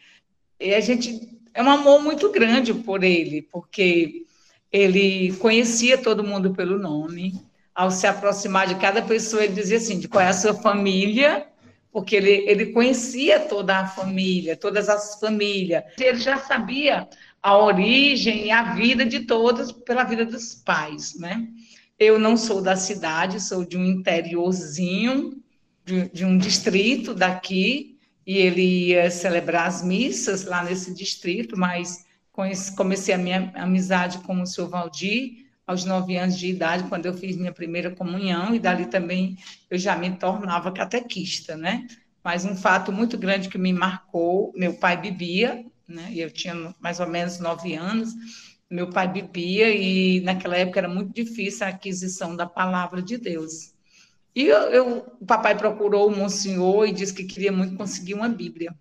E 0.61 0.75
a 0.75 0.81
gente 0.81 1.39
é 1.55 1.63
um 1.63 1.71
amor 1.71 2.03
muito 2.03 2.31
grande 2.31 2.73
por 2.75 3.03
ele, 3.03 3.43
porque 3.43 4.25
ele 4.73 5.33
conhecia 5.37 5.99
todo 5.99 6.25
mundo 6.25 6.55
pelo 6.55 6.79
nome. 6.79 7.41
Ao 7.75 7.91
se 7.91 8.07
aproximar 8.07 8.67
de 8.67 8.77
cada 8.77 9.03
pessoa, 9.03 9.45
ele 9.45 9.55
dizia 9.55 9.77
assim: 9.77 9.99
de 9.99 10.09
qual 10.09 10.25
é 10.25 10.29
a 10.29 10.33
sua 10.33 10.55
família 10.55 11.47
porque 11.97 12.15
ele, 12.15 12.45
ele 12.47 12.67
conhecia 12.73 13.41
toda 13.41 13.79
a 13.79 13.87
família, 13.87 14.55
todas 14.55 14.87
as 14.87 15.19
famílias. 15.19 15.83
Ele 15.99 16.19
já 16.19 16.37
sabia 16.37 17.09
a 17.43 17.57
origem 17.57 18.45
e 18.45 18.51
a 18.51 18.75
vida 18.75 19.03
de 19.03 19.21
todos 19.21 19.73
pela 19.73 20.05
vida 20.05 20.27
dos 20.27 20.55
pais, 20.55 21.19
né? 21.19 21.49
Eu 21.99 22.19
não 22.19 22.37
sou 22.37 22.61
da 22.61 22.77
cidade, 22.77 23.41
sou 23.41 23.65
de 23.65 23.79
um 23.79 23.85
interiorzinho, 23.87 25.43
de, 25.87 26.11
de 26.11 26.23
um 26.23 26.37
distrito 26.37 27.15
daqui, 27.15 27.96
e 28.27 28.39
ele 28.39 28.89
ia 28.89 29.11
celebrar 29.11 29.69
as 29.69 29.85
missas 29.85 30.45
lá 30.45 30.65
nesse 30.65 30.93
distrito, 30.93 31.57
mas 31.57 32.05
comecei 32.77 33.15
a 33.15 33.19
minha 33.19 33.53
amizade 33.55 34.19
com 34.19 34.43
o 34.43 34.47
senhor 34.47 34.69
Valdir 34.69 35.47
aos 35.67 35.85
nove 35.85 36.17
anos 36.17 36.39
de 36.39 36.49
idade, 36.49 36.89
quando 36.89 37.07
eu 37.07 37.15
fiz 37.15 37.37
minha 37.37 37.53
primeira 37.53 37.91
comunhão, 37.91 38.55
e 38.55 38.59
dali 38.59 38.87
também 38.87 39.37
eu 39.71 39.79
já 39.79 39.97
me 39.97 40.11
tornava 40.11 40.71
catequista, 40.71 41.57
né? 41.57 41.87
Mas 42.23 42.45
um 42.45 42.57
fato 42.57 42.93
muito 42.93 43.17
grande 43.17 43.49
que 43.49 43.59
me 43.59 43.73
marcou, 43.73 44.53
meu 44.57 44.75
pai 44.75 45.01
bebia, 45.01 45.65
né? 45.89 46.13
Eu 46.15 46.31
tinha 46.31 46.75
mais 46.81 47.01
ou 47.01 47.09
menos 47.09 47.39
nove 47.39 47.75
anos, 47.75 48.13
meu 48.71 48.91
pai 48.91 49.07
bebia 49.07 49.75
e 49.75 50.21
naquela 50.21 50.57
época 50.57 50.81
era 50.81 50.89
muito 50.89 51.13
difícil 51.13 51.67
a 51.67 51.71
aquisição 51.71 52.35
da 52.35 52.47
palavra 52.47 53.01
de 53.01 53.17
Deus. 53.17 53.76
E 54.37 54.49
eu, 54.49 54.59
eu, 54.71 55.17
o 55.19 55.25
papai 55.25 55.57
procurou 55.57 56.09
o 56.09 56.15
Monsenhor 56.15 56.87
e 56.87 56.93
disse 56.93 57.15
que 57.15 57.25
queria 57.25 57.51
muito 57.51 57.75
conseguir 57.75 58.13
uma 58.13 58.29
Bíblia. 58.29 58.77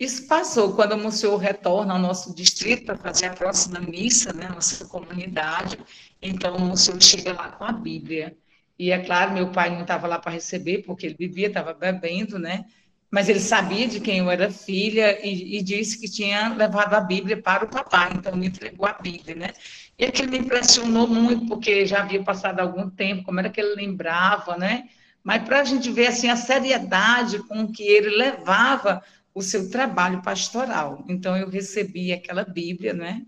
Isso 0.00 0.26
passou 0.26 0.74
quando 0.74 0.94
o 0.94 0.98
Monsenhor 0.98 1.36
retorna 1.38 1.92
ao 1.92 1.98
nosso 2.00 2.34
distrito 2.34 2.86
para 2.86 2.96
fazer 2.96 3.26
a 3.26 3.34
próxima 3.34 3.78
missa, 3.78 4.32
né, 4.32 4.48
nossa 4.48 4.84
comunidade. 4.86 5.78
Então, 6.20 6.56
o 6.56 6.60
Monsenhor 6.60 7.00
chega 7.00 7.32
lá 7.32 7.52
com 7.52 7.62
a 7.62 7.70
Bíblia. 7.70 8.36
E 8.76 8.90
é 8.90 8.98
claro, 8.98 9.32
meu 9.32 9.52
pai 9.52 9.70
não 9.70 9.82
estava 9.82 10.08
lá 10.08 10.18
para 10.18 10.32
receber, 10.32 10.82
porque 10.82 11.06
ele 11.06 11.16
vivia, 11.16 11.46
estava 11.46 11.72
bebendo, 11.72 12.36
né? 12.36 12.64
Mas 13.10 13.28
ele 13.28 13.40
sabia 13.40 13.86
de 13.86 14.00
quem 14.00 14.18
eu 14.18 14.30
era 14.30 14.50
filha 14.50 15.24
e, 15.24 15.58
e, 15.58 15.62
disse 15.62 16.00
que 16.00 16.08
tinha 16.08 16.48
levado 16.54 16.94
a 16.94 17.00
Bíblia 17.00 17.40
para 17.40 17.64
o 17.64 17.68
papai, 17.68 18.10
então 18.14 18.36
me 18.36 18.46
entregou 18.46 18.86
a 18.86 18.92
Bíblia, 18.94 19.34
né? 19.34 19.52
E 20.00 20.06
aquilo 20.06 20.30
me 20.30 20.38
impressionou 20.38 21.06
muito, 21.06 21.44
porque 21.46 21.84
já 21.84 22.00
havia 22.00 22.22
passado 22.22 22.58
algum 22.58 22.88
tempo, 22.88 23.22
como 23.22 23.38
era 23.38 23.50
que 23.50 23.60
ele 23.60 23.74
lembrava, 23.74 24.56
né? 24.56 24.88
Mas 25.22 25.42
para 25.42 25.60
a 25.60 25.64
gente 25.64 25.90
ver 25.90 26.06
assim 26.06 26.30
a 26.30 26.36
seriedade 26.36 27.40
com 27.40 27.70
que 27.70 27.82
ele 27.82 28.16
levava 28.16 29.02
o 29.34 29.42
seu 29.42 29.68
trabalho 29.68 30.22
pastoral. 30.22 31.04
Então, 31.06 31.36
eu 31.36 31.50
recebi 31.50 32.14
aquela 32.14 32.44
Bíblia, 32.44 32.94
né? 32.94 33.26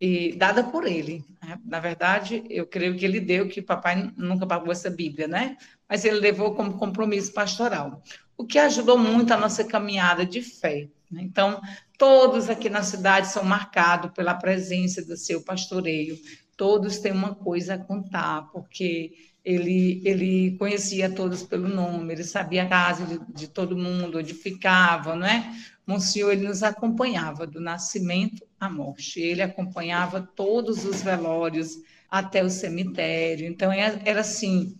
E, 0.00 0.32
dada 0.36 0.62
por 0.62 0.86
ele. 0.86 1.24
Né? 1.42 1.58
Na 1.64 1.80
verdade, 1.80 2.44
eu 2.48 2.68
creio 2.68 2.96
que 2.96 3.04
ele 3.04 3.18
deu, 3.18 3.48
que 3.48 3.60
papai 3.60 4.12
nunca 4.16 4.46
pagou 4.46 4.70
essa 4.70 4.88
Bíblia, 4.88 5.26
né? 5.26 5.56
Mas 5.88 6.04
ele 6.04 6.20
levou 6.20 6.54
como 6.54 6.78
compromisso 6.78 7.32
pastoral, 7.32 8.00
o 8.36 8.44
que 8.46 8.60
ajudou 8.60 8.96
muito 8.96 9.34
a 9.34 9.36
nossa 9.36 9.64
caminhada 9.64 10.24
de 10.24 10.40
fé. 10.40 10.88
Né? 11.10 11.22
Então, 11.22 11.60
todos 12.02 12.50
aqui 12.50 12.68
na 12.68 12.82
cidade 12.82 13.28
são 13.28 13.44
marcados 13.44 14.10
pela 14.10 14.34
presença 14.34 15.04
do 15.04 15.16
seu 15.16 15.40
pastoreio, 15.40 16.18
todos 16.56 16.98
têm 16.98 17.12
uma 17.12 17.32
coisa 17.32 17.74
a 17.74 17.78
contar, 17.78 18.50
porque 18.50 19.12
ele, 19.44 20.02
ele 20.04 20.56
conhecia 20.58 21.08
todos 21.08 21.44
pelo 21.44 21.68
nome, 21.68 22.12
ele 22.12 22.24
sabia 22.24 22.64
a 22.64 22.68
casa 22.68 23.06
de, 23.06 23.20
de 23.32 23.46
todo 23.46 23.76
mundo, 23.76 24.18
onde 24.18 24.34
ficava, 24.34 25.14
não 25.14 25.24
é? 25.24 25.48
Monsenhor, 25.86 26.32
ele 26.32 26.48
nos 26.48 26.64
acompanhava 26.64 27.46
do 27.46 27.60
nascimento 27.60 28.44
à 28.58 28.68
morte, 28.68 29.20
ele 29.20 29.40
acompanhava 29.40 30.28
todos 30.34 30.84
os 30.84 31.02
velórios 31.02 31.76
até 32.10 32.42
o 32.42 32.50
cemitério, 32.50 33.46
então 33.46 33.70
era, 33.70 34.02
era 34.04 34.22
assim, 34.22 34.76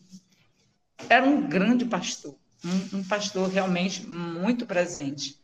era 1.08 1.24
um 1.24 1.48
grande 1.48 1.84
pastor, 1.84 2.34
um, 2.64 2.98
um 2.98 3.04
pastor 3.04 3.48
realmente 3.48 4.04
muito 4.08 4.66
presente. 4.66 5.40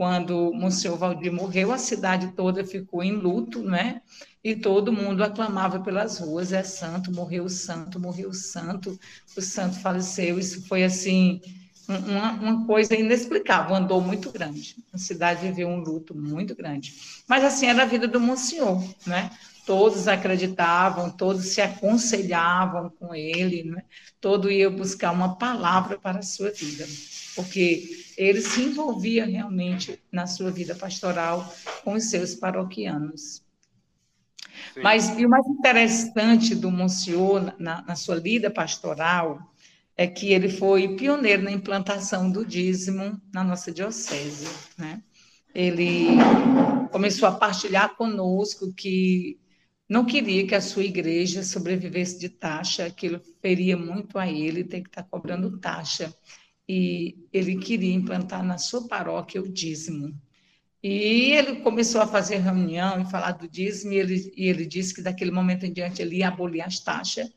Quando 0.00 0.50
Monsenhor 0.54 0.96
Valdir 0.96 1.30
morreu, 1.30 1.70
a 1.70 1.76
cidade 1.76 2.28
toda 2.28 2.64
ficou 2.64 3.02
em 3.02 3.12
luto, 3.12 3.62
né? 3.62 4.00
e 4.42 4.56
todo 4.56 4.90
mundo 4.90 5.22
aclamava 5.22 5.80
pelas 5.80 6.18
ruas: 6.18 6.54
é 6.54 6.62
santo, 6.62 7.12
morreu 7.12 7.44
o 7.44 7.50
santo, 7.50 8.00
morreu 8.00 8.30
o 8.30 8.34
santo, 8.34 8.98
o 9.36 9.42
santo 9.42 9.78
faleceu. 9.80 10.38
Isso 10.38 10.66
foi 10.66 10.84
assim. 10.84 11.42
Uma, 11.86 12.32
uma 12.32 12.66
coisa 12.66 12.94
inexplicável, 12.94 13.76
andou 13.76 14.00
muito 14.00 14.32
grande. 14.32 14.76
A 14.90 14.96
cidade 14.96 15.46
viveu 15.46 15.68
um 15.68 15.80
luto 15.80 16.14
muito 16.14 16.54
grande. 16.54 16.94
Mas 17.28 17.44
assim 17.44 17.66
era 17.66 17.82
a 17.82 17.86
vida 17.86 18.08
do 18.08 18.18
Monsenhor, 18.18 18.82
né? 19.06 19.30
Todos 19.70 20.08
acreditavam, 20.08 21.08
todos 21.08 21.44
se 21.44 21.60
aconselhavam 21.60 22.90
com 22.90 23.14
ele, 23.14 23.62
né? 23.62 23.84
todo 24.20 24.50
ia 24.50 24.68
buscar 24.68 25.12
uma 25.12 25.36
palavra 25.38 25.96
para 25.96 26.18
a 26.18 26.22
sua 26.22 26.50
vida, 26.50 26.84
porque 27.36 28.04
ele 28.16 28.40
se 28.40 28.62
envolvia 28.62 29.24
realmente 29.24 30.02
na 30.10 30.26
sua 30.26 30.50
vida 30.50 30.74
pastoral 30.74 31.54
com 31.84 31.92
os 31.92 32.10
seus 32.10 32.34
paroquianos. 32.34 33.44
Sim. 34.74 34.82
Mas 34.82 35.16
e 35.16 35.24
o 35.24 35.30
mais 35.30 35.46
interessante 35.46 36.52
do 36.56 36.68
Monsenhor 36.68 37.54
na, 37.56 37.82
na 37.82 37.94
sua 37.94 38.16
lida 38.16 38.50
pastoral 38.50 39.38
é 39.96 40.04
que 40.04 40.32
ele 40.32 40.48
foi 40.48 40.96
pioneiro 40.96 41.44
na 41.44 41.52
implantação 41.52 42.28
do 42.28 42.44
dízimo 42.44 43.22
na 43.32 43.44
nossa 43.44 43.70
diocese, 43.70 44.48
né? 44.76 45.00
Ele 45.54 46.08
começou 46.90 47.28
a 47.28 47.32
partilhar 47.32 47.94
conosco 47.94 48.74
que 48.74 49.38
não 49.90 50.04
queria 50.04 50.46
que 50.46 50.54
a 50.54 50.60
sua 50.60 50.84
igreja 50.84 51.42
sobrevivesse 51.42 52.16
de 52.16 52.28
taxa, 52.28 52.86
aquilo 52.86 53.20
feria 53.42 53.76
muito 53.76 54.16
a 54.20 54.30
ele 54.30 54.62
ter 54.62 54.82
que 54.82 54.88
estar 54.88 55.02
cobrando 55.02 55.58
taxa. 55.58 56.14
E 56.68 57.18
ele 57.32 57.56
queria 57.56 57.92
implantar 57.92 58.44
na 58.44 58.56
sua 58.56 58.86
paróquia 58.86 59.42
o 59.42 59.48
dízimo. 59.48 60.16
E 60.80 61.32
ele 61.32 61.56
começou 61.56 62.00
a 62.00 62.06
fazer 62.06 62.36
reunião 62.36 63.02
e 63.02 63.10
falar 63.10 63.32
do 63.32 63.48
dízimo, 63.48 63.92
e 63.92 63.96
ele, 63.96 64.32
e 64.36 64.48
ele 64.48 64.64
disse 64.64 64.94
que 64.94 65.02
daquele 65.02 65.32
momento 65.32 65.66
em 65.66 65.72
diante 65.72 66.00
ele 66.00 66.18
ia 66.18 66.28
abolir 66.28 66.62
as 66.62 66.78
taxas. 66.78 67.28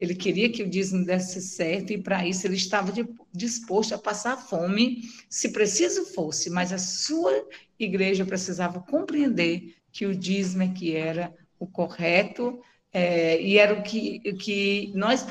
Ele 0.00 0.16
queria 0.16 0.50
que 0.50 0.64
o 0.64 0.68
dízimo 0.68 1.06
desse 1.06 1.40
certo, 1.40 1.92
e 1.92 1.98
para 1.98 2.26
isso 2.26 2.44
ele 2.44 2.56
estava 2.56 2.92
disposto 3.32 3.94
a 3.94 3.98
passar 3.98 4.36
fome, 4.36 5.02
se 5.28 5.50
preciso 5.50 6.06
fosse, 6.06 6.50
mas 6.50 6.72
a 6.72 6.78
sua 6.78 7.46
igreja 7.78 8.26
precisava 8.26 8.80
compreender 8.80 9.76
que 9.92 10.06
o 10.06 10.14
dízimo 10.14 10.64
é 10.64 10.68
que 10.68 10.96
era 10.96 11.32
o 11.60 11.66
correto, 11.68 12.60
é, 12.92 13.40
e 13.40 13.56
era 13.56 13.78
o 13.78 13.82
que, 13.84 14.18
que 14.34 14.92
nós 14.96 15.24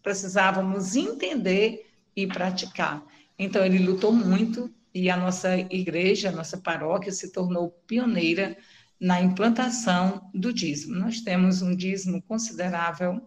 precisávamos 0.00 0.94
entender 0.94 1.90
e 2.14 2.24
praticar. 2.28 3.04
Então, 3.36 3.64
ele 3.64 3.78
lutou 3.78 4.12
muito 4.12 4.72
e 4.94 5.10
a 5.10 5.16
nossa 5.16 5.56
igreja, 5.58 6.28
a 6.28 6.32
nossa 6.32 6.56
paróquia, 6.56 7.10
se 7.10 7.32
tornou 7.32 7.70
pioneira 7.84 8.56
na 9.00 9.20
implantação 9.20 10.30
do 10.32 10.52
dízimo. 10.52 10.94
Nós 10.94 11.20
temos 11.20 11.62
um 11.62 11.74
dízimo 11.74 12.22
considerável 12.22 13.20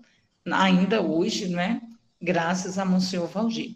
ainda 0.45 1.01
hoje, 1.01 1.49
né? 1.49 1.81
graças 2.21 2.77
a 2.77 2.85
Monsenhor 2.85 3.27
Valdir. 3.27 3.75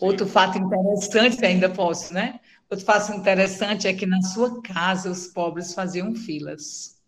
Outro 0.00 0.26
fato 0.26 0.58
interessante, 0.58 1.44
ainda 1.44 1.68
posso, 1.68 2.14
né? 2.14 2.40
Outro 2.70 2.84
fato 2.84 3.12
interessante 3.12 3.88
é 3.88 3.94
que 3.94 4.04
na 4.04 4.20
sua 4.20 4.60
casa 4.60 5.10
os 5.10 5.26
pobres 5.28 5.72
faziam 5.72 6.14
filas. 6.14 6.98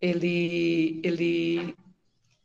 Ele, 0.00 1.00
ele 1.02 1.74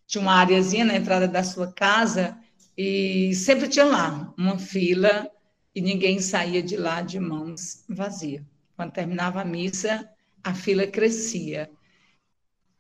tinha 0.05 0.21
uma 0.21 0.35
areazinha 0.35 0.85
na 0.85 0.95
entrada 0.95 1.27
da 1.27 1.43
sua 1.43 1.71
casa 1.71 2.39
e 2.77 3.35
sempre 3.35 3.67
tinha 3.67 3.85
lá 3.85 4.33
uma 4.37 4.57
fila 4.57 5.29
e 5.75 5.81
ninguém 5.81 6.19
saía 6.19 6.63
de 6.63 6.77
lá 6.77 7.01
de 7.01 7.19
mãos 7.19 7.83
vazias. 7.89 8.43
Quando 8.75 8.93
terminava 8.93 9.41
a 9.41 9.45
missa, 9.45 10.09
a 10.43 10.53
fila 10.53 10.87
crescia. 10.87 11.69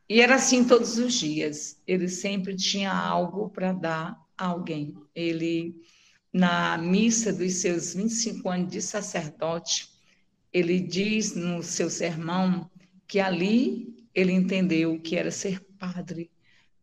E 0.07 0.21
era 0.21 0.35
assim 0.35 0.63
todos 0.63 0.97
os 0.97 1.13
dias. 1.15 1.81
Ele 1.85 2.07
sempre 2.07 2.55
tinha 2.55 2.93
algo 2.93 3.49
para 3.49 3.73
dar 3.73 4.17
a 4.37 4.45
alguém. 4.45 4.95
Ele 5.13 5.75
na 6.33 6.77
missa 6.77 7.31
dos 7.33 7.53
seus 7.55 7.93
25 7.93 8.49
anos 8.49 8.71
de 8.71 8.81
sacerdote, 8.81 9.89
ele 10.51 10.79
diz 10.79 11.35
no 11.35 11.61
seu 11.63 11.89
sermão 11.89 12.69
que 13.07 13.19
ali 13.19 13.95
ele 14.13 14.31
entendeu 14.31 14.93
o 14.93 14.99
que 14.99 15.15
era 15.15 15.31
ser 15.31 15.61
padre, 15.79 16.31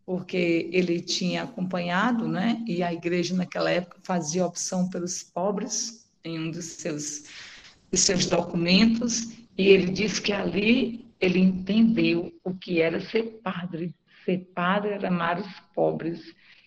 porque 0.07 0.69
ele 0.73 1.01
tinha 1.01 1.43
acompanhado, 1.43 2.29
né? 2.29 2.63
E 2.67 2.83
a 2.83 2.93
igreja 2.93 3.35
naquela 3.35 3.71
época 3.71 3.99
fazia 4.03 4.47
opção 4.47 4.89
pelos 4.89 5.23
pobres 5.23 6.09
em 6.23 6.39
um 6.39 6.51
dos 6.51 6.65
seus, 6.65 7.25
dos 7.91 8.01
seus 8.01 8.27
documentos, 8.27 9.33
e 9.57 9.69
ele 9.69 9.91
disse 9.91 10.21
que 10.21 10.33
ali 10.33 11.05
ele 11.21 11.39
entendeu 11.39 12.33
o 12.45 12.55
que 12.55 12.81
era 12.81 13.01
ser 13.01 13.41
padre. 13.43 13.95
Ser 14.25 14.39
padre 14.55 14.91
era 14.93 15.09
amar 15.09 15.41
os 15.41 15.61
pobres. 15.75 16.21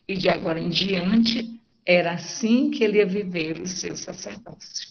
E 0.07 0.15
de 0.15 0.29
agora 0.29 0.59
em 0.59 0.69
diante, 0.69 1.56
era 1.87 2.11
assim 2.11 2.69
que 2.69 2.83
ele 2.83 2.97
ia 2.97 3.05
viver 3.05 3.61
o 3.61 3.65
seu 3.65 3.95
sacerdócio. 3.95 4.89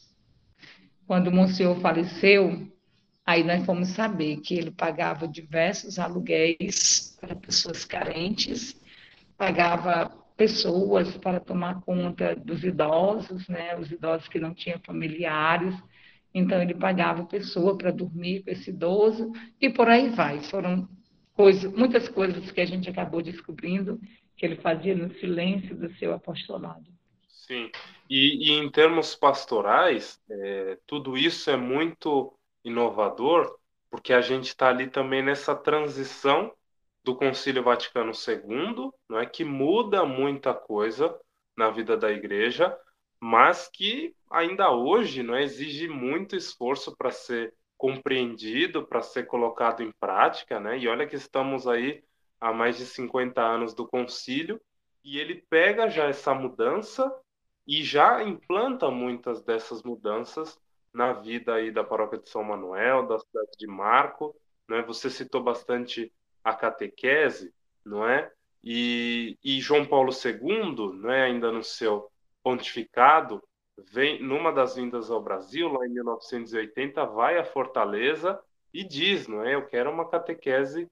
Quando 1.07 1.29
o 1.29 1.33
Monsenhor 1.33 1.79
faleceu, 1.79 2.67
aí 3.25 3.45
nós 3.45 3.67
fomos 3.67 3.89
saber 3.89 4.39
que 4.39 4.55
ele 4.55 4.71
pagava 4.71 5.29
diversos 5.29 5.99
aluguéis 5.99 7.15
para 7.21 7.37
pessoas 7.37 7.85
carentes, 7.85 8.81
pagava 9.37 10.11
pessoas 10.39 11.15
para 11.19 11.39
tomar 11.39 11.83
conta 11.83 12.35
dos 12.35 12.65
idosos, 12.65 13.47
né, 13.47 13.77
os 13.79 13.93
idosos 13.93 14.27
que 14.29 14.41
não 14.41 14.55
tinham 14.55 14.81
familiares, 14.81 15.75
então 16.33 16.63
ele 16.63 16.75
pagava 16.75 17.27
pessoa 17.27 17.77
para 17.77 17.91
dormir 17.91 18.43
com 18.43 18.51
esse 18.51 18.71
idoso 18.71 19.31
e 19.61 19.69
por 19.69 19.87
aí 19.87 20.09
vai. 20.09 20.41
Foram 20.41 20.89
muitas 21.77 22.09
coisas 22.09 22.51
que 22.51 22.61
a 22.61 22.67
gente 22.67 22.89
acabou 22.89 23.21
descobrindo 23.21 24.01
que 24.37 24.45
ele 24.45 24.57
fazia 24.57 24.95
no 24.95 25.13
silêncio 25.15 25.75
do 25.77 25.93
seu 25.97 26.13
apostolado. 26.13 26.85
Sim, 27.29 27.71
e, 28.11 28.51
e 28.51 28.53
em 28.53 28.71
termos 28.71 29.15
pastorais, 29.15 30.21
é, 30.29 30.79
tudo 30.87 31.17
isso 31.17 31.51
é 31.51 31.57
muito 31.57 32.37
inovador, 32.65 33.57
porque 33.91 34.13
a 34.13 34.21
gente 34.21 34.49
está 34.49 34.69
ali 34.69 34.89
também 34.89 35.23
nessa 35.23 35.55
transição 35.55 36.53
do 37.05 37.15
Concílio 37.15 37.63
Vaticano 37.63 38.13
II, 38.13 38.91
não 39.09 39.19
é 39.19 39.27
que 39.27 39.45
muda 39.45 40.05
muita 40.05 40.53
coisa 40.53 41.17
na 41.57 41.71
vida 41.71 41.97
da 41.97 42.11
Igreja, 42.11 42.77
mas 43.21 43.69
que 43.73 44.13
ainda 44.31 44.71
hoje 44.73 45.23
não 45.23 45.35
é, 45.35 45.45
exige 45.45 45.89
muito 45.89 46.35
esforço 46.35 46.97
para 46.97 47.13
ser 47.13 47.55
compreendido, 47.79 48.85
para 48.87 49.03
ser 49.03 49.27
colocado 49.27 49.83
em 49.83 49.93
prática, 50.01 50.59
né? 50.59 50.79
E 50.79 50.89
olha 50.89 51.07
que 51.07 51.17
estamos 51.17 51.69
aí 51.69 52.03
há 52.41 52.53
mais 52.53 52.77
de 52.77 52.87
50 52.87 53.41
anos 53.41 53.75
do 53.75 53.87
concílio, 53.87 54.61
e 55.05 55.19
ele 55.19 55.45
pega 55.49 55.89
já 55.89 56.07
essa 56.07 56.35
mudança 56.35 57.13
e 57.67 57.83
já 57.83 58.23
implanta 58.23 58.91
muitas 58.91 59.43
dessas 59.43 59.83
mudanças 59.83 60.59
na 60.93 61.13
vida 61.13 61.55
aí 61.55 61.71
da 61.71 61.85
paróquia 61.85 62.19
de 62.19 62.29
São 62.29 62.43
Manuel, 62.43 63.07
da 63.07 63.19
cidade 63.19 63.51
de 63.59 63.67
Marco, 63.67 64.35
né? 64.69 64.83
Você 64.83 65.11
citou 65.11 65.43
bastante 65.43 66.13
a 66.43 66.55
catequese, 66.55 67.53
não 67.85 68.09
é? 68.09 68.33
E, 68.63 69.39
e 69.45 69.61
João 69.61 69.87
Paulo 69.87 70.11
II, 70.13 70.95
não 70.95 71.11
é, 71.11 71.25
ainda 71.25 71.53
no 71.53 71.63
seu 71.63 72.11
pontificado, 72.43 73.43
vem 73.93 74.23
numa 74.23 74.53
das 74.53 74.75
vindas 74.77 75.11
ao 75.11 75.23
Brasil, 75.23 75.69
lá 75.69 75.87
em 75.87 75.91
1980, 75.91 77.05
vai 77.07 77.39
à 77.39 77.45
Fortaleza 77.45 78.41
e 78.73 78.83
diz, 78.83 79.29
não 79.29 79.45
é? 79.45 79.55
Eu 79.55 79.67
quero 79.67 79.91
uma 79.91 80.09
catequese 80.09 80.89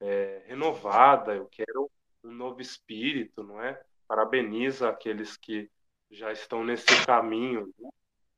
é, 0.00 0.42
renovada, 0.46 1.34
eu 1.34 1.46
quero 1.46 1.90
um 2.24 2.32
novo 2.32 2.60
espírito, 2.60 3.42
não 3.42 3.62
é? 3.62 3.80
Parabeniza 4.06 4.88
aqueles 4.88 5.36
que 5.36 5.70
já 6.10 6.32
estão 6.32 6.64
nesse 6.64 6.86
caminho. 7.06 7.72
Né? 7.78 7.90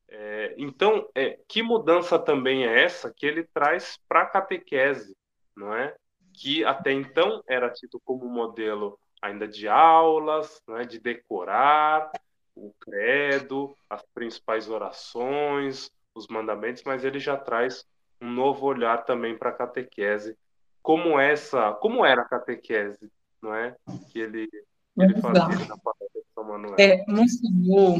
É, 0.07 0.55
então, 0.57 1.07
é, 1.13 1.39
que 1.47 1.61
mudança 1.61 2.17
também 2.17 2.65
é 2.65 2.83
essa 2.83 3.13
que 3.13 3.25
ele 3.25 3.43
traz 3.43 3.99
para 4.07 4.23
a 4.23 4.25
catequese, 4.25 5.15
não 5.55 5.73
é? 5.75 5.95
Que 6.33 6.63
até 6.63 6.91
então 6.91 7.43
era 7.47 7.69
tido 7.69 7.99
como 8.03 8.27
modelo 8.27 8.99
ainda 9.21 9.47
de 9.47 9.67
aulas, 9.67 10.61
não 10.67 10.77
é? 10.77 10.85
De 10.85 10.99
decorar 10.99 12.11
o 12.55 12.73
credo, 12.79 13.75
as 13.89 14.03
principais 14.13 14.69
orações, 14.69 15.91
os 16.13 16.27
mandamentos, 16.27 16.83
mas 16.83 17.03
ele 17.03 17.19
já 17.19 17.37
traz 17.37 17.85
um 18.21 18.29
novo 18.29 18.65
olhar 18.65 19.05
também 19.05 19.37
para 19.37 19.49
a 19.49 19.53
catequese 19.53 20.37
como 20.81 21.19
essa, 21.19 21.73
como 21.73 22.05
era 22.05 22.21
a 22.21 22.25
catequese, 22.25 23.11
não 23.41 23.53
é? 23.53 23.75
Que 24.09 24.19
ele, 24.19 24.47
que 24.47 25.03
ele 25.03 25.19
fazia 25.21 25.65
na 25.65 25.77
palavra 25.77 26.07
de 26.13 26.21
São 26.33 26.43
Manuel. 26.43 26.75
É, 26.77 27.05
Monsenhor, 27.07 27.99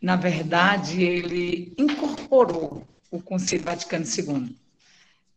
na 0.00 0.16
verdade, 0.16 1.02
ele 1.02 1.74
incorporou 1.78 2.86
o 3.10 3.20
Concílio 3.20 3.64
Vaticano 3.64 4.04
II. 4.04 4.56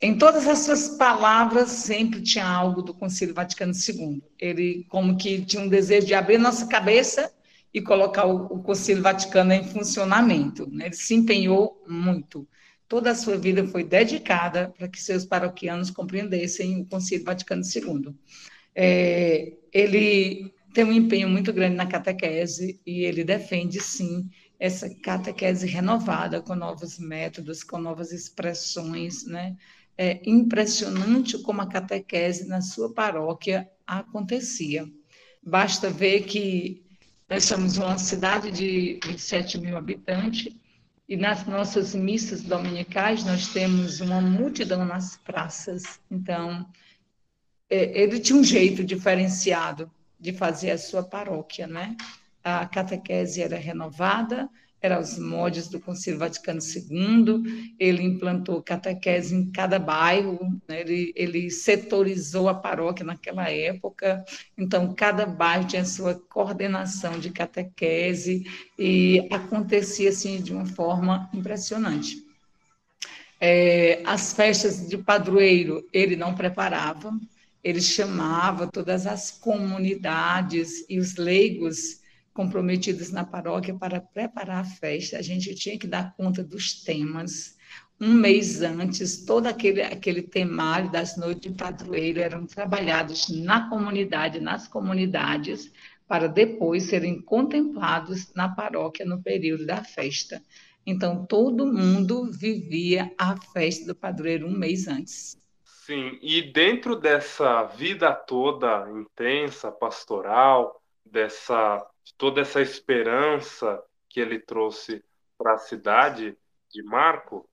Em 0.01 0.17
todas 0.17 0.47
as 0.47 0.59
suas 0.59 0.89
palavras 0.97 1.69
sempre 1.69 2.21
tinha 2.21 2.47
algo 2.47 2.81
do 2.81 2.93
Concílio 2.93 3.35
Vaticano 3.35 3.71
II. 3.71 4.21
Ele 4.39 4.85
como 4.89 5.15
que 5.15 5.45
tinha 5.45 5.61
um 5.61 5.69
desejo 5.69 6.07
de 6.07 6.15
abrir 6.15 6.39
nossa 6.39 6.65
cabeça 6.65 7.31
e 7.73 7.81
colocar 7.81 8.25
o, 8.25 8.45
o 8.45 8.63
Concílio 8.63 9.03
Vaticano 9.03 9.53
em 9.53 9.63
funcionamento. 9.63 10.67
Né? 10.71 10.87
Ele 10.87 10.95
se 10.95 11.13
empenhou 11.13 11.81
muito 11.87 12.47
toda 12.91 13.11
a 13.11 13.15
sua 13.15 13.37
vida 13.37 13.65
foi 13.65 13.85
dedicada 13.85 14.73
para 14.77 14.85
que 14.85 15.01
seus 15.01 15.23
paroquianos 15.23 15.89
compreendessem 15.89 16.81
o 16.81 16.85
Concílio 16.85 17.23
Vaticano 17.23 17.63
II. 17.63 18.13
É, 18.75 19.53
ele 19.71 20.53
tem 20.73 20.83
um 20.83 20.91
empenho 20.91 21.29
muito 21.29 21.53
grande 21.53 21.77
na 21.77 21.85
catequese 21.85 22.81
e 22.85 23.05
ele 23.05 23.23
defende, 23.23 23.79
sim, 23.79 24.29
essa 24.59 24.93
catequese 24.93 25.65
renovada, 25.67 26.41
com 26.41 26.53
novos 26.53 26.99
métodos, 26.99 27.63
com 27.63 27.77
novas 27.77 28.11
expressões, 28.11 29.25
né? 29.25 29.55
É 29.97 30.19
impressionante 30.29 31.41
como 31.43 31.61
a 31.61 31.67
catequese 31.67 32.45
na 32.45 32.59
sua 32.59 32.93
paróquia 32.93 33.69
acontecia. 33.87 34.85
Basta 35.41 35.89
ver 35.89 36.23
que 36.23 36.83
nós 37.29 37.45
somos 37.45 37.77
uma 37.77 37.97
cidade 37.97 38.51
de 38.51 38.99
27 39.05 39.59
mil 39.59 39.77
habitantes 39.77 40.53
e 41.11 41.17
nas 41.17 41.45
nossas 41.45 41.93
missas 41.93 42.41
dominicais 42.41 43.25
nós 43.25 43.49
temos 43.49 43.99
uma 43.99 44.21
multidão 44.21 44.85
nas 44.85 45.17
praças. 45.17 45.99
Então, 46.09 46.65
é, 47.69 48.01
ele 48.01 48.17
tinha 48.17 48.39
um 48.39 48.43
jeito 48.45 48.81
diferenciado 48.81 49.91
de 50.17 50.31
fazer 50.31 50.71
a 50.71 50.77
sua 50.77 51.03
paróquia, 51.03 51.67
né? 51.67 51.97
A 52.41 52.65
catequese 52.65 53.41
era 53.41 53.57
renovada, 53.57 54.49
eram 54.81 54.99
os 54.99 55.19
moldes 55.19 55.67
do 55.67 55.79
Concílio 55.79 56.19
Vaticano 56.19 56.59
II, 56.59 57.75
ele 57.79 58.01
implantou 58.01 58.63
catequese 58.63 59.35
em 59.35 59.51
cada 59.51 59.77
bairro, 59.77 60.39
né? 60.67 60.81
ele, 60.81 61.13
ele 61.15 61.51
setorizou 61.51 62.49
a 62.49 62.55
paróquia 62.55 63.05
naquela 63.05 63.49
época, 63.49 64.25
então 64.57 64.93
cada 64.93 65.25
bairro 65.25 65.67
tinha 65.67 65.85
sua 65.85 66.15
coordenação 66.15 67.19
de 67.19 67.29
catequese 67.29 68.43
e 68.77 69.27
acontecia 69.31 70.09
assim 70.09 70.41
de 70.41 70.51
uma 70.51 70.65
forma 70.65 71.29
impressionante. 71.31 72.25
É, 73.39 74.01
as 74.05 74.33
festas 74.33 74.87
de 74.87 74.97
padroeiro 74.97 75.87
ele 75.93 76.15
não 76.15 76.33
preparava, 76.33 77.11
ele 77.63 77.81
chamava 77.81 78.65
todas 78.65 79.05
as 79.05 79.29
comunidades 79.29 80.85
e 80.89 80.97
os 80.97 81.15
leigos 81.15 82.00
comprometidos 82.33 83.11
na 83.11 83.23
paróquia 83.23 83.73
para 83.73 83.99
preparar 83.99 84.61
a 84.61 84.63
festa. 84.63 85.17
A 85.17 85.21
gente 85.21 85.53
tinha 85.55 85.77
que 85.77 85.87
dar 85.87 86.15
conta 86.15 86.43
dos 86.43 86.83
temas. 86.83 87.57
Um 87.99 88.13
mês 88.13 88.61
antes, 88.61 89.25
todo 89.25 89.47
aquele, 89.47 89.81
aquele 89.81 90.23
temário 90.23 90.91
das 90.91 91.17
noites 91.17 91.51
de 91.51 91.57
padroeiro 91.57 92.19
eram 92.19 92.47
trabalhados 92.47 93.29
na 93.29 93.69
comunidade, 93.69 94.39
nas 94.39 94.67
comunidades, 94.67 95.71
para 96.07 96.27
depois 96.27 96.83
serem 96.83 97.21
contemplados 97.21 98.33
na 98.33 98.49
paróquia 98.49 99.05
no 99.05 99.21
período 99.21 99.65
da 99.65 99.83
festa. 99.83 100.41
Então, 100.85 101.25
todo 101.25 101.71
mundo 101.71 102.31
vivia 102.31 103.13
a 103.17 103.37
festa 103.37 103.85
do 103.85 103.95
padroeiro 103.95 104.47
um 104.47 104.57
mês 104.57 104.87
antes. 104.87 105.37
Sim, 105.63 106.17
e 106.21 106.41
dentro 106.41 106.95
dessa 106.95 107.63
vida 107.63 108.13
toda 108.13 108.89
intensa, 108.89 109.71
pastoral, 109.71 110.80
dessa 111.05 111.85
de 112.03 112.13
toda 112.15 112.41
essa 112.41 112.61
esperança 112.61 113.81
que 114.09 114.19
ele 114.19 114.39
trouxe 114.39 115.03
para 115.37 115.53
a 115.53 115.57
cidade 115.57 116.37
de 116.69 116.83
Marco, 116.83 117.49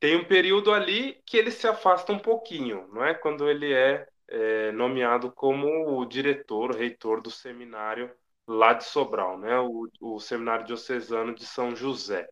tem 0.00 0.16
um 0.16 0.24
período 0.24 0.72
ali 0.72 1.22
que 1.24 1.36
ele 1.36 1.50
se 1.50 1.66
afasta 1.66 2.12
um 2.12 2.18
pouquinho, 2.18 2.88
não 2.92 3.04
é? 3.04 3.14
Quando 3.14 3.48
ele 3.48 3.72
é, 3.72 4.06
é 4.28 4.72
nomeado 4.72 5.30
como 5.30 5.98
o 5.98 6.04
diretor, 6.04 6.70
o 6.70 6.76
reitor 6.76 7.20
do 7.20 7.30
seminário 7.30 8.10
lá 8.46 8.72
de 8.72 8.84
Sobral, 8.84 9.38
né? 9.38 9.58
O, 9.60 9.88
o 10.00 10.18
seminário 10.18 10.66
diocesano 10.66 11.34
de 11.34 11.46
São 11.46 11.76
José. 11.76 12.28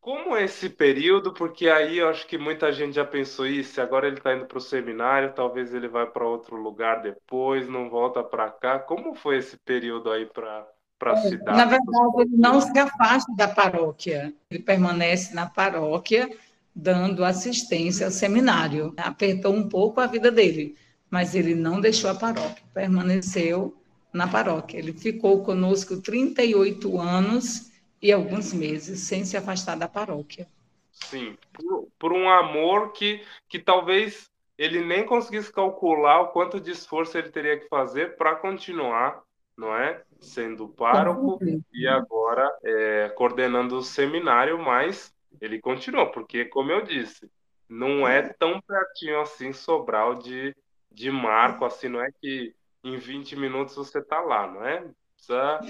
Como 0.00 0.36
esse 0.36 0.70
período? 0.70 1.32
Porque 1.34 1.68
aí 1.68 1.98
eu 1.98 2.08
acho 2.08 2.26
que 2.26 2.38
muita 2.38 2.72
gente 2.72 2.94
já 2.94 3.04
pensou 3.04 3.46
isso. 3.46 3.80
Agora 3.80 4.06
ele 4.06 4.18
está 4.18 4.34
indo 4.34 4.46
para 4.46 4.58
o 4.58 4.60
seminário, 4.60 5.34
talvez 5.34 5.74
ele 5.74 5.88
vá 5.88 6.06
para 6.06 6.26
outro 6.26 6.56
lugar 6.56 7.02
depois, 7.02 7.68
não 7.68 7.90
volta 7.90 8.22
para 8.22 8.50
cá. 8.50 8.78
Como 8.78 9.14
foi 9.14 9.38
esse 9.38 9.56
período 9.58 10.10
aí 10.10 10.26
para 10.26 10.66
para 10.98 11.12
a 11.12 11.16
cidade? 11.16 11.56
Na 11.56 11.64
verdade, 11.64 12.20
ele 12.20 12.36
não 12.36 12.60
se 12.60 12.76
afasta 12.78 13.32
da 13.36 13.48
paróquia. 13.48 14.34
Ele 14.50 14.62
permanece 14.62 15.34
na 15.34 15.46
paróquia, 15.46 16.28
dando 16.74 17.24
assistência 17.24 18.06
ao 18.06 18.12
seminário. 18.12 18.92
Apertou 18.96 19.54
um 19.54 19.68
pouco 19.68 20.00
a 20.00 20.06
vida 20.06 20.30
dele, 20.30 20.76
mas 21.10 21.34
ele 21.34 21.54
não 21.54 21.80
deixou 21.80 22.10
a 22.10 22.14
paróquia, 22.14 22.62
permaneceu 22.74 23.76
na 24.12 24.26
paróquia. 24.26 24.78
Ele 24.78 24.92
ficou 24.92 25.42
conosco 25.42 26.00
38 26.00 27.00
anos 27.00 27.67
e 28.00 28.12
alguns 28.12 28.52
meses 28.52 29.00
sem 29.00 29.24
se 29.24 29.36
afastar 29.36 29.76
da 29.76 29.88
paróquia. 29.88 30.46
Sim, 30.92 31.36
por, 31.52 31.88
por, 31.98 32.12
um 32.12 32.28
amor 32.28 32.92
que, 32.92 33.22
que 33.48 33.58
talvez 33.58 34.30
ele 34.56 34.84
nem 34.84 35.06
conseguisse 35.06 35.52
calcular 35.52 36.20
o 36.22 36.28
quanto 36.28 36.60
de 36.60 36.72
esforço 36.72 37.16
ele 37.16 37.30
teria 37.30 37.58
que 37.58 37.68
fazer 37.68 38.16
para 38.16 38.34
continuar, 38.34 39.22
não 39.56 39.76
é? 39.76 40.02
Sendo 40.20 40.68
pároco 40.68 41.38
e 41.72 41.86
agora 41.86 42.50
é, 42.64 43.08
coordenando 43.10 43.76
o 43.76 43.82
seminário, 43.82 44.58
mas 44.58 45.14
ele 45.40 45.60
continua, 45.60 46.10
porque, 46.10 46.44
como 46.44 46.72
eu 46.72 46.82
disse, 46.82 47.30
não 47.68 48.08
é 48.08 48.22
tão 48.22 48.60
pertinho 48.60 49.20
assim 49.20 49.52
Sobral 49.52 50.16
de, 50.16 50.56
de 50.90 51.10
Marco, 51.10 51.64
assim, 51.64 51.88
não 51.88 52.00
é 52.00 52.10
que 52.20 52.52
em 52.82 52.96
20 52.96 53.36
minutos 53.36 53.76
você 53.76 53.98
está 53.98 54.20
lá, 54.20 54.50
não 54.50 54.64
é? 54.64 54.84
Precisa 55.14 55.60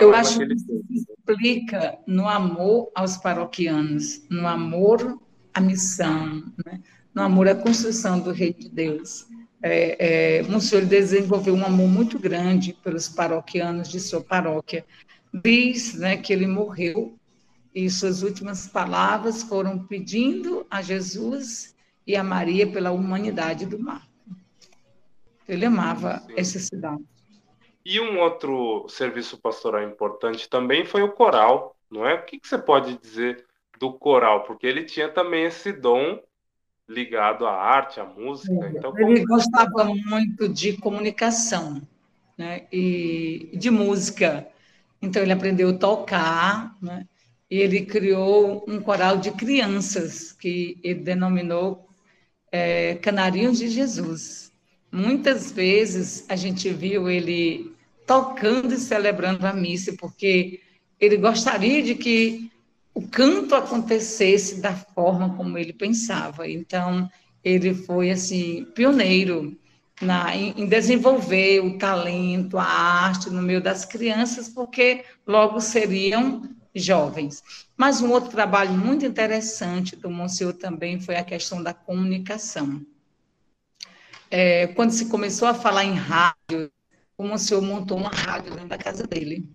eu 0.00 0.14
acho 0.14 0.38
que 0.38 0.44
explica 1.28 1.98
no 2.06 2.26
amor 2.26 2.90
aos 2.94 3.16
paroquianos, 3.18 4.22
no 4.30 4.46
amor 4.46 5.20
à 5.52 5.60
missão, 5.60 6.42
né? 6.64 6.80
no 7.14 7.22
amor 7.22 7.48
à 7.48 7.54
construção 7.54 8.18
do 8.18 8.32
Reino 8.32 8.58
de 8.58 8.68
Deus. 8.70 9.26
É, 9.62 10.38
é, 10.38 10.42
Monsenhor 10.44 10.86
desenvolveu 10.86 11.54
um 11.54 11.64
amor 11.64 11.88
muito 11.88 12.18
grande 12.18 12.72
pelos 12.72 13.08
paroquianos 13.08 13.88
de 13.88 14.00
sua 14.00 14.22
paróquia. 14.22 14.84
Diz 15.44 15.94
né, 15.94 16.16
que 16.16 16.32
ele 16.32 16.46
morreu 16.46 17.18
e 17.74 17.90
suas 17.90 18.22
últimas 18.22 18.66
palavras 18.66 19.42
foram 19.42 19.78
pedindo 19.78 20.66
a 20.70 20.80
Jesus 20.80 21.74
e 22.06 22.16
a 22.16 22.24
Maria 22.24 22.66
pela 22.66 22.90
humanidade 22.90 23.66
do 23.66 23.78
mar. 23.78 24.08
Ele 25.46 25.66
amava 25.66 26.22
essa 26.36 26.58
cidade. 26.58 27.04
E 27.90 27.98
um 28.00 28.20
outro 28.20 28.86
serviço 28.90 29.38
pastoral 29.38 29.82
importante 29.82 30.46
também 30.46 30.84
foi 30.84 31.02
o 31.02 31.10
coral, 31.10 31.74
não 31.90 32.06
é? 32.06 32.16
O 32.16 32.22
que, 32.26 32.38
que 32.38 32.46
você 32.46 32.58
pode 32.58 32.98
dizer 32.98 33.46
do 33.80 33.94
coral? 33.94 34.42
Porque 34.42 34.66
ele 34.66 34.84
tinha 34.84 35.08
também 35.08 35.44
esse 35.44 35.72
dom 35.72 36.22
ligado 36.86 37.46
à 37.46 37.52
arte, 37.54 37.98
à 37.98 38.04
música. 38.04 38.70
Então, 38.76 38.92
ele 38.98 39.24
como... 39.24 39.36
gostava 39.36 39.86
muito 39.86 40.46
de 40.50 40.76
comunicação 40.76 41.80
né? 42.36 42.66
e 42.70 43.52
de 43.54 43.70
música. 43.70 44.46
Então, 45.00 45.22
ele 45.22 45.32
aprendeu 45.32 45.70
a 45.70 45.78
tocar, 45.78 46.76
né? 46.82 47.06
e 47.50 47.56
ele 47.56 47.86
criou 47.86 48.66
um 48.68 48.82
coral 48.82 49.16
de 49.16 49.30
crianças, 49.30 50.30
que 50.30 50.78
ele 50.84 51.00
denominou 51.00 51.88
é, 52.52 52.96
Canarinhos 52.96 53.56
de 53.56 53.70
Jesus. 53.70 54.52
Muitas 54.92 55.50
vezes 55.50 56.26
a 56.28 56.36
gente 56.36 56.68
viu 56.68 57.08
ele 57.08 57.67
tocando 58.08 58.72
e 58.72 58.78
celebrando 58.78 59.46
a 59.46 59.52
missa, 59.52 59.94
porque 60.00 60.62
ele 60.98 61.18
gostaria 61.18 61.82
de 61.82 61.94
que 61.94 62.50
o 62.94 63.06
canto 63.06 63.54
acontecesse 63.54 64.62
da 64.62 64.72
forma 64.74 65.36
como 65.36 65.58
ele 65.58 65.74
pensava. 65.74 66.48
Então, 66.48 67.08
ele 67.44 67.74
foi 67.74 68.10
assim 68.10 68.66
pioneiro 68.74 69.56
na, 70.00 70.34
em, 70.34 70.54
em, 70.56 70.66
desenvolver 70.66 71.60
o 71.60 71.76
talento, 71.76 72.56
a 72.56 72.64
arte 72.64 73.28
no 73.28 73.42
meio 73.42 73.60
das 73.60 73.84
crianças, 73.84 74.48
porque 74.48 75.04
logo 75.26 75.60
seriam 75.60 76.42
jovens. 76.74 77.42
Mas 77.76 78.00
um 78.00 78.10
outro 78.10 78.30
trabalho 78.30 78.72
muito 78.72 79.04
interessante 79.04 79.94
do 79.94 80.08
Monsenhor 80.08 80.54
também 80.54 80.98
foi 80.98 81.16
a 81.16 81.24
questão 81.24 81.62
da 81.62 81.74
comunicação. 81.74 82.80
É, 84.30 84.68
quando 84.68 84.92
se 84.92 85.06
começou 85.06 85.46
a 85.46 85.54
falar 85.54 85.84
em 85.84 85.94
rádio, 85.94 86.70
o 87.18 87.38
senhor 87.38 87.60
montou 87.60 87.98
uma 87.98 88.10
rádio 88.10 88.52
dentro 88.52 88.68
da 88.68 88.78
casa 88.78 89.04
dele. 89.06 89.50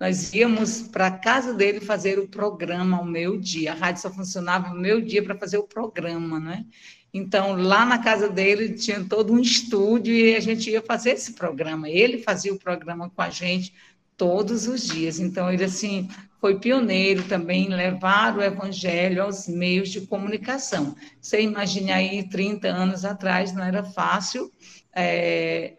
Nós 0.00 0.32
íamos 0.34 0.82
para 0.82 1.06
a 1.06 1.18
casa 1.18 1.54
dele 1.54 1.80
fazer 1.80 2.18
o 2.18 2.26
programa 2.26 2.96
ao 2.96 3.04
meu 3.04 3.38
dia. 3.38 3.72
A 3.72 3.74
rádio 3.74 4.02
só 4.02 4.10
funcionava 4.10 4.70
no 4.70 4.80
meu 4.80 5.00
dia 5.00 5.22
para 5.22 5.36
fazer 5.36 5.58
o 5.58 5.68
programa, 5.68 6.40
né? 6.40 6.64
Então, 7.12 7.54
lá 7.54 7.84
na 7.84 7.98
casa 7.98 8.28
dele 8.28 8.70
tinha 8.70 9.04
todo 9.04 9.32
um 9.32 9.38
estúdio 9.38 10.12
e 10.12 10.34
a 10.34 10.40
gente 10.40 10.68
ia 10.68 10.82
fazer 10.82 11.10
esse 11.10 11.34
programa. 11.34 11.88
Ele 11.88 12.18
fazia 12.18 12.52
o 12.52 12.58
programa 12.58 13.08
com 13.08 13.22
a 13.22 13.30
gente 13.30 13.72
todos 14.16 14.66
os 14.66 14.84
dias. 14.84 15.20
Então, 15.20 15.52
ele, 15.52 15.62
assim, 15.62 16.08
foi 16.40 16.58
pioneiro 16.58 17.22
também 17.24 17.66
em 17.66 17.74
levar 17.74 18.36
o 18.36 18.42
evangelho 18.42 19.22
aos 19.22 19.46
meios 19.46 19.90
de 19.90 20.00
comunicação. 20.02 20.96
Você 21.20 21.40
imagine 21.40 21.92
aí, 21.92 22.28
30 22.28 22.66
anos 22.68 23.04
atrás, 23.04 23.54
não 23.54 23.62
era 23.62 23.84
fácil 23.84 24.50
é, 24.92 25.74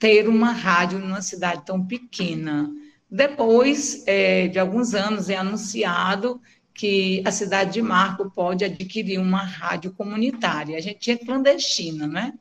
ter 0.00 0.26
uma 0.26 0.50
rádio 0.50 0.98
numa 0.98 1.20
cidade 1.20 1.62
tão 1.66 1.86
pequena. 1.86 2.70
Depois 3.08 4.02
é, 4.06 4.48
de 4.48 4.58
alguns 4.58 4.94
anos 4.94 5.28
é 5.28 5.36
anunciado 5.36 6.40
que 6.72 7.22
a 7.26 7.30
cidade 7.30 7.74
de 7.74 7.82
Marco 7.82 8.30
pode 8.30 8.64
adquirir 8.64 9.18
uma 9.18 9.42
rádio 9.42 9.92
comunitária. 9.92 10.78
A 10.78 10.80
gente 10.80 11.10
é 11.10 11.16
clandestina, 11.18 12.06
né? 12.06 12.32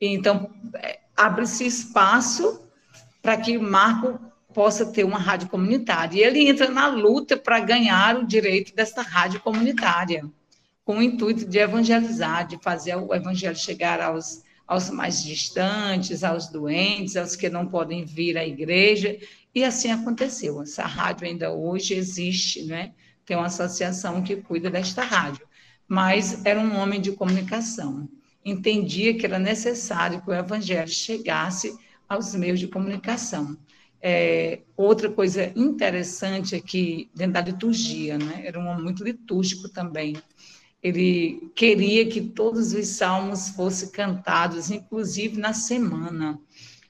Então, 0.00 0.50
é, 0.74 0.98
abre-se 1.16 1.64
espaço 1.64 2.60
para 3.22 3.36
que 3.36 3.56
Marco 3.56 4.18
possa 4.52 4.86
ter 4.86 5.04
uma 5.04 5.18
rádio 5.18 5.48
comunitária. 5.48 6.18
E 6.18 6.24
ele 6.24 6.48
entra 6.48 6.68
na 6.68 6.88
luta 6.88 7.36
para 7.36 7.60
ganhar 7.60 8.16
o 8.16 8.26
direito 8.26 8.74
dessa 8.74 9.02
rádio 9.02 9.38
comunitária, 9.40 10.28
com 10.84 10.98
o 10.98 11.02
intuito 11.02 11.44
de 11.44 11.58
evangelizar, 11.58 12.48
de 12.48 12.58
fazer 12.60 12.96
o 12.96 13.14
evangelho 13.14 13.54
chegar 13.54 14.00
aos 14.00 14.42
aos 14.66 14.90
mais 14.90 15.22
distantes, 15.22 16.24
aos 16.24 16.48
doentes, 16.48 17.16
aos 17.16 17.36
que 17.36 17.48
não 17.48 17.66
podem 17.66 18.04
vir 18.04 18.36
à 18.36 18.46
igreja, 18.46 19.16
e 19.54 19.64
assim 19.64 19.90
aconteceu. 19.90 20.60
Essa 20.62 20.84
rádio 20.84 21.26
ainda 21.26 21.52
hoje 21.52 21.94
existe, 21.94 22.64
né? 22.64 22.92
tem 23.26 23.36
uma 23.36 23.46
associação 23.46 24.22
que 24.22 24.36
cuida 24.36 24.70
desta 24.70 25.02
rádio, 25.02 25.46
mas 25.88 26.44
era 26.46 26.60
um 26.60 26.76
homem 26.76 27.00
de 27.00 27.12
comunicação. 27.12 28.08
Entendia 28.44 29.18
que 29.18 29.26
era 29.26 29.38
necessário 29.38 30.22
que 30.22 30.30
o 30.30 30.34
evangelho 30.34 30.88
chegasse 30.88 31.76
aos 32.08 32.34
meios 32.36 32.60
de 32.60 32.68
comunicação. 32.68 33.56
É, 34.00 34.60
outra 34.76 35.10
coisa 35.10 35.52
interessante 35.56 36.54
é 36.54 36.60
que, 36.60 37.10
dentro 37.12 37.32
da 37.32 37.40
liturgia, 37.40 38.16
né, 38.16 38.42
era 38.44 38.58
um 38.60 38.68
homem 38.68 38.84
muito 38.84 39.02
litúrgico 39.02 39.68
também. 39.68 40.16
Ele 40.86 41.50
queria 41.56 42.06
que 42.06 42.20
todos 42.20 42.72
os 42.72 42.86
salmos 42.86 43.48
fossem 43.48 43.88
cantados, 43.88 44.70
inclusive 44.70 45.36
na 45.36 45.52
semana. 45.52 46.38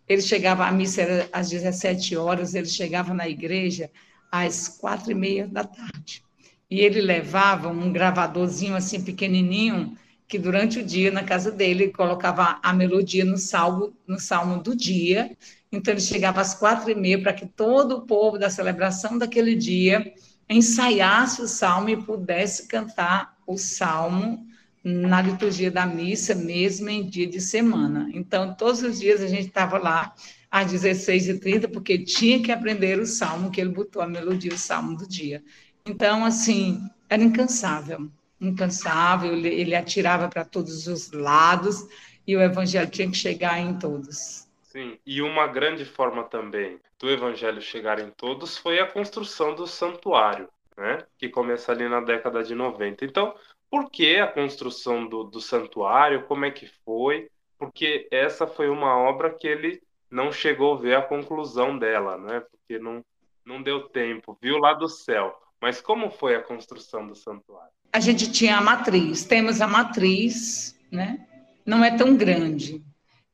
Ele 0.07 0.21
chegava, 0.21 0.67
a 0.67 0.71
missa 0.71 1.27
às 1.33 1.49
17 1.49 2.15
horas, 2.15 2.55
ele 2.55 2.67
chegava 2.67 3.15
na 3.15 3.27
igreja 3.27 3.91
às 4.31 4.69
quatro 4.69 5.13
e 5.13 5.15
meia 5.15 5.49
da 5.49 5.65
tarde. 5.65 6.23
E 6.71 6.81
ele 6.81 7.01
levava 7.01 7.69
um 7.71 7.91
gravadorzinho 7.91 8.77
assim 8.77 9.03
pequenininho, 9.03 9.97
que 10.29 10.39
durante 10.39 10.81
o 10.81 10.85
dia, 10.85 11.11
na 11.11 11.25
casa 11.25 11.51
dele, 11.51 11.89
colocava 11.89 12.61
a 12.63 12.75
melodia 12.75 13.25
no 13.25 13.39
salmo, 13.39 13.97
no 14.07 14.21
salmo 14.21 14.63
do 14.63 14.77
dia. 14.77 15.35
Então, 15.73 15.95
ele 15.95 16.03
chegava 16.03 16.43
às 16.43 16.55
quatro 16.55 16.91
e 16.91 16.95
meia 16.95 17.19
para 17.23 17.33
que 17.33 17.47
todo 17.47 17.97
o 17.97 18.03
povo 18.03 18.39
da 18.39 18.51
celebração 18.51 19.17
daquele 19.17 19.55
dia 19.55 20.13
ensaiasse 20.51 21.41
o 21.41 21.49
salmo 21.49 21.89
e 21.89 21.97
pudesse 21.97 22.69
cantar 22.69 23.36
o 23.47 23.57
salmo 23.57 24.47
na 24.83 25.21
liturgia 25.21 25.71
da 25.71 25.85
missa, 25.85 26.35
mesmo 26.35 26.89
em 26.89 27.05
dia 27.05 27.27
de 27.27 27.41
semana. 27.41 28.09
Então, 28.13 28.55
todos 28.55 28.83
os 28.83 29.01
dias 29.01 29.21
a 29.21 29.27
gente 29.27 29.49
estava 29.49 29.79
lá 29.79 30.15
às 30.51 30.73
16h30, 30.73 31.69
porque 31.73 31.99
tinha 31.99 32.41
que 32.43 32.53
aprender 32.53 32.99
o 33.01 33.07
salmo, 33.07 33.51
que 33.51 33.61
ele 33.61 33.71
botou 33.71 34.01
a 34.01 34.07
melodia, 34.07 34.55
o 34.55 34.59
salmo 34.59 34.97
do 34.97 35.09
dia. 35.09 35.43
Então, 35.85 36.25
assim, 36.25 36.81
era 37.09 37.23
incansável, 37.23 38.09
incansável, 38.41 39.35
ele, 39.35 39.75
atirava 39.75 40.29
para 40.29 40.45
todos 40.45 40.87
os 40.87 41.11
lados 41.11 41.87
e 42.27 42.37
o 42.37 42.41
evangelho 42.41 42.91
tinha 42.91 43.11
que 43.11 43.17
chegar 43.17 43.59
em 43.59 43.79
todos. 43.79 44.47
Sim, 44.63 44.99
e 45.07 45.23
uma 45.23 45.47
grande 45.47 45.85
forma 45.85 46.25
também 46.25 46.79
do 46.99 47.11
evangelho 47.11 47.61
chegar 47.61 47.99
em 47.99 48.11
todos 48.11 48.57
foi 48.57 48.79
a 48.79 48.87
construção 48.87 49.55
do 49.55 49.67
santuário, 49.67 50.49
né? 50.77 50.99
Que 51.19 51.29
começa 51.29 51.73
ali 51.73 51.89
na 51.89 52.01
década 52.01 52.43
de 52.43 52.55
90. 52.55 53.05
Então, 53.05 53.35
por 53.71 53.91
que 53.91 54.17
a 54.17 54.27
construção 54.27 55.07
do, 55.07 55.25
do 55.25 55.41
santuário? 55.41 56.25
Como 56.25 56.45
é 56.45 56.51
que 56.51 56.67
foi? 56.85 57.29
Porque 57.59 58.07
essa 58.11 58.47
foi 58.47 58.69
uma 58.69 58.97
obra 58.97 59.33
que 59.33 59.47
ele 59.47 59.83
não 60.11 60.31
chegou 60.31 60.75
a 60.75 60.79
ver 60.79 60.97
a 60.97 61.03
conclusão 61.03 61.79
dela, 61.79 62.17
né? 62.19 62.41
Porque 62.41 62.79
não, 62.79 63.05
não 63.45 63.63
deu 63.63 63.89
tempo, 63.89 64.39
viu 64.41 64.59
lá 64.59 64.75
do 64.75 64.89
céu. 64.89 65.35
Mas 65.61 65.81
como 65.81 66.11
foi 66.11 66.37
a 66.37 66.43
construção 66.43 67.07
do 67.07 67.15
santuário? 67.15 67.73
A 67.93 68.01
gente 68.01 68.31
tinha 68.31 68.59
a 68.59 68.61
matriz, 68.61 69.25
temos 69.25 69.61
a 69.61 69.67
matriz, 69.67 70.79
né? 70.93 71.27
Não 71.65 71.83
é 71.83 71.97
tão 71.97 72.17
grande. 72.17 72.85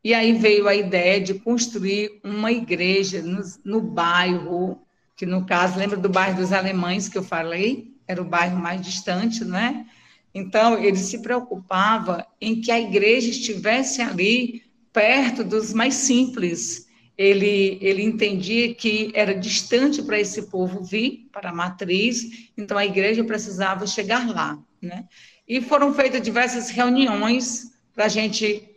E 0.04 0.14
aí 0.14 0.32
veio 0.32 0.66
a 0.66 0.74
ideia 0.74 1.20
de 1.20 1.34
construir 1.34 2.20
uma 2.24 2.50
igreja 2.50 3.22
no, 3.22 3.42
no 3.64 3.80
bairro, 3.80 4.80
que 5.16 5.26
no 5.26 5.44
caso, 5.46 5.78
lembra 5.78 5.96
do 5.96 6.08
bairro 6.08 6.36
dos 6.36 6.52
Alemães 6.52 7.08
que 7.08 7.18
eu 7.18 7.22
falei? 7.22 7.94
Era 8.06 8.20
o 8.20 8.24
bairro 8.24 8.58
mais 8.58 8.80
distante, 8.80 9.44
né? 9.44 9.86
Então, 10.34 10.82
ele 10.82 10.96
se 10.96 11.20
preocupava 11.20 12.26
em 12.40 12.60
que 12.60 12.70
a 12.70 12.80
igreja 12.80 13.28
estivesse 13.28 14.00
ali 14.00 14.62
perto 14.92 15.44
dos 15.44 15.72
mais 15.72 15.94
simples. 15.94 16.86
Ele, 17.16 17.78
ele 17.80 18.02
entendia 18.02 18.74
que 18.74 19.10
era 19.14 19.34
distante 19.34 20.02
para 20.02 20.18
esse 20.18 20.42
povo 20.50 20.82
vir 20.82 21.28
para 21.30 21.50
a 21.50 21.54
matriz, 21.54 22.50
então 22.56 22.78
a 22.78 22.86
igreja 22.86 23.22
precisava 23.22 23.86
chegar 23.86 24.26
lá. 24.28 24.58
Né? 24.80 25.04
E 25.46 25.60
foram 25.60 25.92
feitas 25.92 26.22
diversas 26.22 26.70
reuniões 26.70 27.70
para 27.94 28.06
a 28.06 28.08
gente 28.08 28.68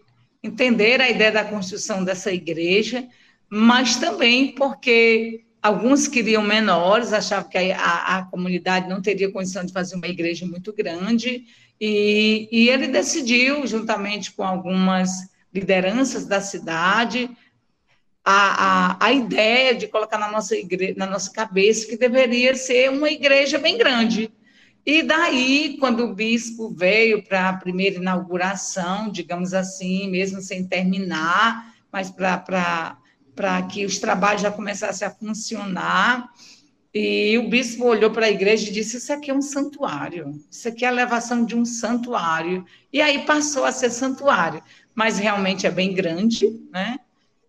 entender 0.43 1.01
a 1.01 1.09
ideia 1.09 1.31
da 1.31 1.45
construção 1.45 2.03
dessa 2.03 2.31
igreja, 2.31 3.07
mas 3.49 3.95
também 3.95 4.53
porque 4.53 5.45
Alguns 5.65 6.07
queriam 6.07 6.43
menores, 6.43 7.11
achavam 7.11 7.49
que 7.49 7.57
a, 7.57 7.75
a, 7.75 8.17
a, 8.19 8.25
comunidade 8.25 8.87
não 8.87 9.01
teria 9.01 9.31
condição 9.31 9.65
de 9.65 9.73
fazer 9.73 9.95
uma 9.95 10.05
igreja 10.05 10.45
muito 10.45 10.71
grande, 10.71 11.43
e, 11.81 12.47
e 12.51 12.69
ele 12.69 12.85
decidiu, 12.85 13.65
juntamente 13.65 14.31
com 14.31 14.43
algumas 14.43 15.09
lideranças 15.51 16.27
da 16.27 16.39
cidade, 16.39 17.35
a, 18.23 18.91
a, 18.93 19.07
a 19.07 19.11
ideia 19.11 19.73
de 19.73 19.87
colocar 19.87 20.19
na 20.19 20.31
nossa, 20.31 20.55
igreja, 20.55 20.93
na 20.97 21.07
nossa 21.07 21.31
cabeça 21.31 21.87
que 21.87 21.97
deveria 21.97 22.53
ser 22.53 22.91
uma 22.91 23.09
igreja 23.09 23.57
bem 23.57 23.75
grande. 23.75 24.31
E 24.85 25.01
daí, 25.01 25.77
quando 25.79 26.03
o 26.03 26.13
bispo 26.13 26.69
veio 26.69 27.23
para 27.23 27.49
a 27.49 27.57
primeira 27.57 27.95
inauguração, 27.95 29.09
digamos 29.09 29.51
assim, 29.51 30.11
mesmo 30.11 30.43
sem 30.43 30.63
terminar, 30.67 31.73
mas 31.91 32.11
para 32.11 32.99
para 33.35 33.61
que 33.63 33.85
os 33.85 33.99
trabalhos 33.99 34.41
já 34.41 34.51
começassem 34.51 35.07
a 35.07 35.11
funcionar. 35.11 36.29
E 36.93 37.37
o 37.37 37.49
bispo 37.49 37.85
olhou 37.85 38.09
para 38.09 38.27
a 38.27 38.31
igreja 38.31 38.69
e 38.69 38.73
disse: 38.73 38.97
Isso 38.97 39.11
aqui 39.11 39.29
é 39.29 39.33
um 39.33 39.41
santuário, 39.41 40.41
isso 40.49 40.67
aqui 40.69 40.85
é 40.85 40.87
a 40.87 40.91
elevação 40.91 41.45
de 41.45 41.53
um 41.53 41.65
santuário. 41.65 42.65
E 42.91 43.01
aí 43.01 43.25
passou 43.25 43.65
a 43.65 43.71
ser 43.71 43.89
santuário, 43.89 44.63
mas 44.93 45.19
realmente 45.19 45.67
é 45.67 45.71
bem 45.71 45.93
grande, 45.93 46.57
né? 46.71 46.97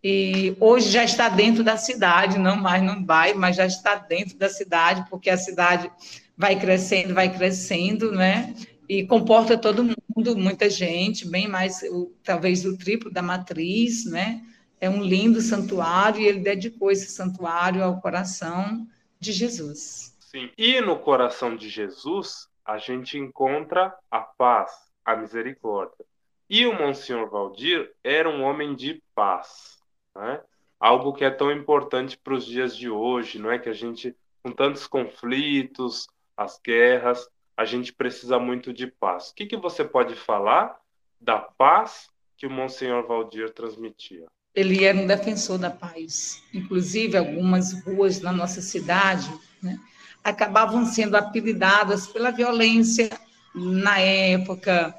E 0.03 0.57
hoje 0.61 0.91
já 0.91 1.05
está 1.05 1.29
dentro 1.29 1.63
da 1.63 1.77
cidade, 1.77 2.39
não 2.39 2.57
mais 2.57 2.83
no 2.83 3.01
bairro, 3.01 3.39
mas 3.39 3.57
já 3.57 3.67
está 3.67 3.95
dentro 3.95 4.37
da 4.37 4.49
cidade, 4.49 5.05
porque 5.09 5.31
a 5.31 5.37
cidade 5.37 5.91
vai 6.37 6.59
crescendo, 6.59 7.15
vai 7.15 7.33
crescendo, 7.33 8.13
né? 8.13 8.55
E 8.89 9.05
comporta 9.05 9.57
todo 9.57 9.85
mundo, 9.85 10.37
muita 10.37 10.69
gente, 10.71 11.27
bem 11.27 11.49
mais, 11.49 11.81
talvez 12.23 12.65
o 12.65 12.77
triplo 12.77 13.11
da 13.11 13.23
matriz, 13.23 14.05
né? 14.05 14.43
É 14.81 14.89
um 14.89 15.03
lindo 15.03 15.41
santuário 15.41 16.21
e 16.21 16.27
ele 16.27 16.41
dedicou 16.41 16.91
esse 16.91 17.11
santuário 17.11 17.83
ao 17.83 18.01
coração 18.01 18.87
de 19.19 19.33
Jesus. 19.33 20.17
Sim, 20.21 20.51
e 20.57 20.81
no 20.81 20.99
coração 20.99 21.57
de 21.57 21.69
Jesus 21.69 22.49
a 22.65 22.79
gente 22.79 23.17
encontra 23.17 23.97
a 24.11 24.21
paz, 24.21 24.73
a 25.05 25.17
misericórdia. 25.17 26.05
E 26.49 26.67
o 26.67 26.75
Monsenhor 26.75 27.29
Valdir 27.29 27.93
era 28.05 28.29
um 28.29 28.43
homem 28.43 28.75
de 28.75 29.03
paz, 29.15 29.81
né? 30.15 30.41
algo 30.79 31.13
que 31.13 31.25
é 31.25 31.31
tão 31.31 31.51
importante 31.51 32.17
para 32.19 32.35
os 32.35 32.45
dias 32.45 32.77
de 32.77 32.89
hoje, 32.89 33.39
não 33.39 33.51
é? 33.51 33.59
Que 33.59 33.69
a 33.69 33.73
gente, 33.73 34.15
com 34.43 34.53
tantos 34.53 34.87
conflitos, 34.87 36.07
as 36.37 36.61
guerras, 36.63 37.29
a 37.57 37.65
gente 37.65 37.93
precisa 37.93 38.39
muito 38.39 38.73
de 38.73 38.87
paz. 38.87 39.31
O 39.31 39.35
que, 39.35 39.47
que 39.47 39.57
você 39.57 39.85
pode 39.85 40.15
falar 40.15 40.79
da 41.21 41.39
paz 41.39 42.11
que 42.37 42.47
o 42.47 42.51
Monsenhor 42.51 43.07
Valdir 43.07 43.53
transmitia? 43.53 44.27
Ele 44.57 44.83
era 44.83 44.99
um 44.99 45.07
defensor 45.07 45.59
da 45.59 45.71
paz. 45.71 46.43
Inclusive, 46.53 47.19
algumas 47.19 47.75
ruas 47.85 48.23
na 48.23 48.33
nossa 48.33 48.63
cidade 48.63 49.31
né, 49.63 49.79
acabavam 50.25 50.87
sendo 50.87 51.15
apelidadas 51.15 52.07
pela 52.07 52.31
violência 52.31 53.11
na 53.55 54.01
época. 54.01 54.95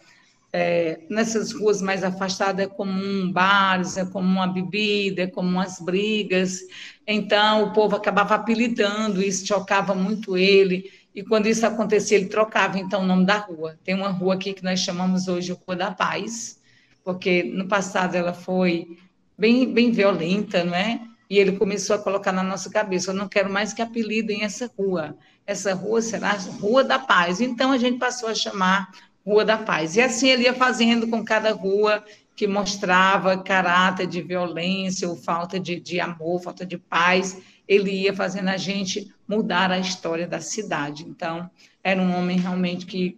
É, 0.54 1.02
nessas 1.10 1.52
ruas 1.52 1.82
mais 1.82 2.04
afastadas 2.04 2.66
é 2.66 2.70
comum 2.70 3.32
bares, 3.32 3.98
é 3.98 4.06
comum 4.06 4.42
a 4.42 4.48
bebida, 4.48 5.24
é 5.24 5.28
comum 5.28 5.60
as 5.60 5.80
brigas. 5.80 6.60
Então, 7.06 7.64
o 7.64 7.74
povo 7.74 7.96
acabava 7.96 8.36
apelidando, 8.36 9.24
isso 9.24 9.46
chocava 9.46 9.96
muito 9.96 10.38
ele. 10.38 10.92
E 11.16 11.24
quando 11.24 11.48
isso 11.48 11.66
acontecia, 11.66 12.16
ele 12.16 12.28
trocava 12.28 12.78
então 12.78 13.02
o 13.02 13.06
nome 13.06 13.26
da 13.26 13.38
rua. 13.38 13.76
Tem 13.84 13.96
uma 13.96 14.10
rua 14.10 14.36
aqui 14.36 14.54
que 14.54 14.64
nós 14.64 14.80
chamamos 14.80 15.28
hoje 15.28 15.58
Rua 15.66 15.76
da 15.76 15.92
Paz, 15.92 16.62
porque 17.04 17.44
no 17.44 17.68
passado 17.68 18.14
ela 18.16 18.34
foi 18.34 18.98
bem, 19.38 19.72
bem 19.72 19.92
violenta, 19.92 20.64
não 20.64 20.76
é? 20.76 21.02
E 21.30 21.38
ele 21.38 21.54
começou 21.54 21.96
a 21.96 22.00
colocar 22.00 22.32
na 22.32 22.44
nossa 22.44 22.70
cabeça: 22.70 23.12
eu 23.12 23.16
não 23.16 23.28
quero 23.28 23.50
mais 23.50 23.74
que 23.74 23.82
apelidem 23.82 24.44
essa 24.44 24.72
rua. 24.78 25.18
Essa 25.46 25.74
rua 25.74 26.02
será 26.02 26.34
Rua 26.60 26.84
da 26.84 27.00
Paz. 27.00 27.40
Então 27.40 27.72
a 27.72 27.78
gente 27.78 28.00
passou 28.00 28.30
a 28.30 28.36
chamar 28.36 28.90
Rua 29.26 29.46
da 29.46 29.58
Paz. 29.58 29.96
E 29.96 30.02
assim 30.02 30.30
ele 30.30 30.44
ia 30.44 30.54
fazendo 30.54 31.08
com 31.08 31.24
cada 31.24 31.52
rua 31.52 32.04
que 32.36 32.48
mostrava 32.48 33.38
caráter 33.38 34.08
de 34.08 34.22
violência 34.22 35.10
ou 35.10 35.16
falta 35.16 35.60
de, 35.60 35.80
de 35.80 36.00
amor, 36.00 36.42
falta 36.42 36.66
de 36.66 36.78
paz. 36.78 37.42
Ele 37.68 37.92
ia 37.92 38.14
fazendo 38.14 38.50
a 38.50 38.58
gente 38.58 39.12
mudar 39.28 39.72
a 39.72 39.80
história 39.80 40.28
da 40.28 40.40
cidade. 40.40 41.04
Então, 41.04 41.50
era 41.84 42.02
um 42.02 42.16
homem 42.16 42.38
realmente 42.38 42.86
que 42.86 43.18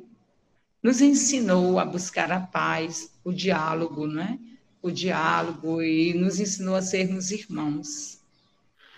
nos 0.81 1.01
ensinou 1.01 1.79
a 1.79 1.85
buscar 1.85 2.31
a 2.31 2.39
paz, 2.39 3.11
o 3.23 3.33
diálogo, 3.33 4.07
não 4.07 4.23
é? 4.23 4.39
O 4.81 4.91
diálogo 4.91 5.81
e 5.81 6.13
nos 6.13 6.39
ensinou 6.39 6.75
a 6.75 6.81
sermos 6.81 7.31
irmãos. 7.31 8.19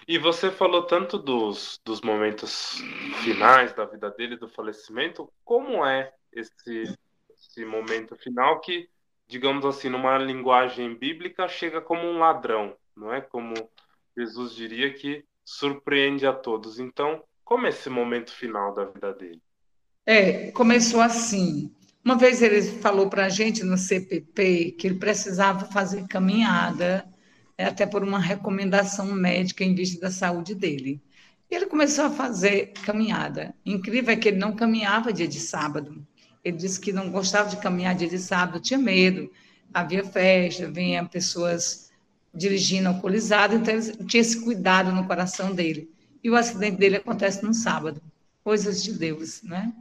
E 0.07 0.17
você 0.17 0.51
falou 0.51 0.83
tanto 0.83 1.17
dos, 1.17 1.79
dos 1.85 2.01
momentos 2.01 2.81
finais 3.23 3.73
da 3.73 3.85
vida 3.85 4.09
dele, 4.11 4.35
do 4.35 4.49
falecimento. 4.49 5.31
Como 5.43 5.85
é 5.85 6.11
esse, 6.33 6.83
esse 7.33 7.65
momento 7.65 8.15
final 8.15 8.59
que, 8.59 8.89
digamos 9.27 9.65
assim, 9.65 9.89
numa 9.89 10.17
linguagem 10.17 10.95
bíblica, 10.95 11.47
chega 11.47 11.79
como 11.79 12.03
um 12.03 12.19
ladrão, 12.19 12.75
não 12.95 13.13
é? 13.13 13.21
Como 13.21 13.53
Jesus 14.17 14.53
diria 14.53 14.93
que 14.93 15.23
surpreende 15.45 16.25
a 16.25 16.33
todos. 16.33 16.79
Então, 16.79 17.23
como 17.43 17.65
é 17.65 17.69
esse 17.69 17.89
momento 17.89 18.33
final 18.33 18.73
da 18.73 18.85
vida 18.85 19.13
dele? 19.13 19.41
É, 20.05 20.51
começou 20.51 20.99
assim. 20.99 21.73
Uma 22.03 22.17
vez 22.17 22.41
ele 22.41 22.61
falou 22.79 23.09
para 23.09 23.25
a 23.25 23.29
gente 23.29 23.63
no 23.63 23.77
CPP 23.77 24.71
que 24.71 24.87
ele 24.87 24.95
precisava 24.95 25.65
fazer 25.65 26.07
caminhada, 26.07 27.05
é, 27.55 27.65
até 27.65 27.85
por 27.85 28.03
uma 28.03 28.19
recomendação 28.19 29.05
médica 29.13 29.63
em 29.63 29.75
vista 29.75 30.01
da 30.01 30.09
saúde 30.09 30.55
dele. 30.55 30.99
E 31.49 31.55
ele 31.55 31.67
começou 31.67 32.05
a 32.05 32.09
fazer 32.09 32.73
caminhada. 32.85 33.53
Incrível 33.63 34.13
é 34.13 34.17
que 34.17 34.29
ele 34.29 34.37
não 34.37 34.55
caminhava 34.55 35.13
dia 35.13 35.27
de 35.27 35.39
sábado. 35.39 36.03
Ele 36.43 36.57
disse 36.57 36.79
que 36.79 36.91
não 36.91 37.11
gostava 37.11 37.49
de 37.49 37.57
caminhar 37.57 37.93
dia 37.93 38.09
de 38.09 38.17
sábado, 38.17 38.59
tinha 38.59 38.79
medo. 38.79 39.29
Havia 39.71 40.03
festa, 40.03 40.71
vinha 40.71 41.05
pessoas 41.05 41.91
dirigindo 42.33 42.87
alcoolizado, 42.87 43.55
então 43.55 43.75
ele 43.75 43.91
tinha 44.05 44.21
esse 44.21 44.41
cuidado 44.41 44.91
no 44.91 45.05
coração 45.05 45.53
dele. 45.53 45.87
E 46.23 46.29
o 46.31 46.35
acidente 46.35 46.77
dele 46.77 46.95
acontece 46.95 47.43
no 47.43 47.53
sábado. 47.53 48.01
Coisas 48.43 48.81
de 48.81 48.93
Deus, 48.93 49.43
né? 49.43 49.71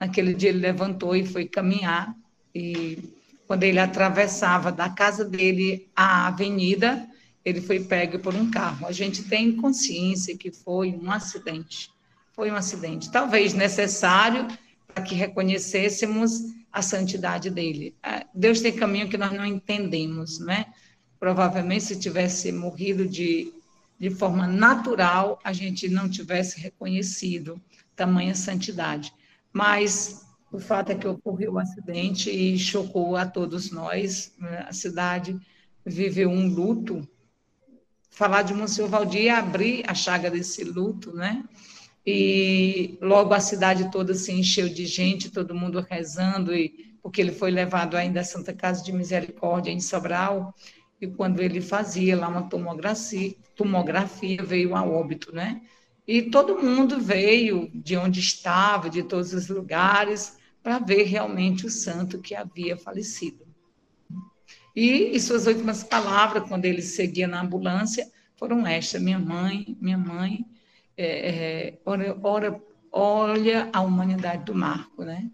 Naquele 0.00 0.32
dia 0.32 0.48
ele 0.48 0.58
levantou 0.58 1.14
e 1.14 1.26
foi 1.26 1.46
caminhar 1.46 2.16
e 2.54 2.98
quando 3.46 3.64
ele 3.64 3.78
atravessava 3.78 4.72
da 4.72 4.88
casa 4.88 5.24
dele 5.24 5.88
a 5.94 6.28
avenida, 6.28 7.06
ele 7.44 7.60
foi 7.60 7.80
pego 7.80 8.18
por 8.18 8.34
um 8.34 8.50
carro. 8.50 8.86
A 8.86 8.92
gente 8.92 9.24
tem 9.24 9.56
consciência 9.56 10.36
que 10.36 10.50
foi 10.50 10.92
um 10.92 11.10
acidente. 11.10 11.90
Foi 12.32 12.50
um 12.50 12.54
acidente, 12.54 13.10
talvez 13.10 13.52
necessário 13.52 14.46
para 14.86 15.02
que 15.02 15.14
reconhecêssemos 15.14 16.54
a 16.72 16.80
santidade 16.80 17.50
dele. 17.50 17.94
É, 18.02 18.24
Deus 18.34 18.60
tem 18.60 18.72
caminho 18.72 19.08
que 19.08 19.18
nós 19.18 19.32
não 19.32 19.44
entendemos, 19.44 20.38
né? 20.38 20.66
Provavelmente, 21.18 21.84
se 21.84 21.98
tivesse 21.98 22.52
morrido 22.52 23.06
de, 23.06 23.52
de 23.98 24.10
forma 24.10 24.46
natural, 24.46 25.38
a 25.44 25.52
gente 25.52 25.88
não 25.88 26.08
tivesse 26.08 26.58
reconhecido 26.60 27.60
tamanha 27.94 28.34
santidade. 28.34 29.12
Mas 29.52 30.26
o 30.52 30.58
fato 30.58 30.92
é 30.92 30.94
que 30.94 31.06
ocorreu 31.06 31.52
o 31.52 31.54
um 31.54 31.58
acidente 31.58 32.30
e 32.30 32.58
chocou 32.58 33.16
a 33.16 33.26
todos 33.26 33.70
nós. 33.70 34.34
Né? 34.38 34.64
A 34.68 34.72
cidade 34.72 35.38
viveu 35.84 36.28
um 36.28 36.48
luto. 36.48 37.06
Falar 38.10 38.42
de 38.42 38.52
Monsenhor 38.52 38.90
Valdir 38.90 39.26
é 39.26 39.30
abrir 39.30 39.84
a 39.86 39.94
chaga 39.94 40.30
desse 40.30 40.64
luto, 40.64 41.12
né? 41.14 41.44
e 42.06 42.98
logo 43.00 43.34
a 43.34 43.40
cidade 43.40 43.90
toda 43.90 44.14
se 44.14 44.32
encheu 44.32 44.68
de 44.68 44.86
gente, 44.86 45.30
todo 45.30 45.54
mundo 45.54 45.80
rezando, 45.80 46.54
e, 46.54 46.96
porque 47.02 47.20
ele 47.20 47.32
foi 47.32 47.50
levado 47.50 47.96
ainda 47.96 48.20
à 48.20 48.24
Santa 48.24 48.52
Casa 48.52 48.82
de 48.82 48.92
Misericórdia 48.92 49.70
em 49.70 49.80
Sobral, 49.80 50.54
e 51.00 51.06
quando 51.06 51.40
ele 51.40 51.60
fazia 51.60 52.16
lá 52.16 52.28
uma 52.28 52.48
tomografia, 52.48 53.34
tomografia 53.54 54.42
veio 54.42 54.74
a 54.74 54.84
óbito, 54.84 55.34
né? 55.34 55.62
E 56.10 56.22
todo 56.22 56.60
mundo 56.60 57.00
veio 57.00 57.70
de 57.72 57.96
onde 57.96 58.18
estava, 58.18 58.90
de 58.90 59.00
todos 59.00 59.32
os 59.32 59.46
lugares, 59.46 60.36
para 60.60 60.80
ver 60.80 61.04
realmente 61.04 61.64
o 61.64 61.70
santo 61.70 62.18
que 62.18 62.34
havia 62.34 62.76
falecido. 62.76 63.46
E, 64.74 65.14
e 65.14 65.20
suas 65.20 65.46
últimas 65.46 65.84
palavras, 65.84 66.48
quando 66.48 66.64
ele 66.64 66.82
seguia 66.82 67.28
na 67.28 67.40
ambulância, 67.40 68.10
foram 68.34 68.66
estas: 68.66 69.00
minha 69.00 69.20
mãe, 69.20 69.78
minha 69.80 69.96
mãe, 69.96 70.44
é, 70.96 71.28
é, 71.28 71.78
ora, 71.84 72.60
olha 72.90 73.70
a 73.72 73.80
humanidade 73.80 74.46
do 74.46 74.54
Marco, 74.54 75.04
né? 75.04 75.30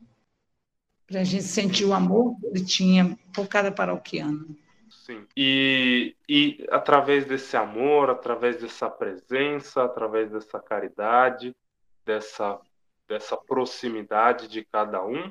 Para 1.06 1.22
a 1.22 1.24
gente 1.24 1.44
sentir 1.44 1.86
o 1.86 1.94
amor 1.94 2.38
que 2.38 2.48
ele 2.48 2.62
tinha 2.62 3.18
por 3.32 3.48
cada 3.48 3.72
paroquiano. 3.72 4.54
Sim. 5.06 5.24
E, 5.36 6.16
e 6.28 6.66
através 6.68 7.24
desse 7.24 7.56
amor, 7.56 8.10
através 8.10 8.60
dessa 8.60 8.90
presença, 8.90 9.84
através 9.84 10.32
dessa 10.32 10.58
caridade, 10.58 11.54
dessa, 12.04 12.60
dessa 13.06 13.36
proximidade 13.36 14.48
de 14.48 14.64
cada 14.64 15.06
um, 15.06 15.30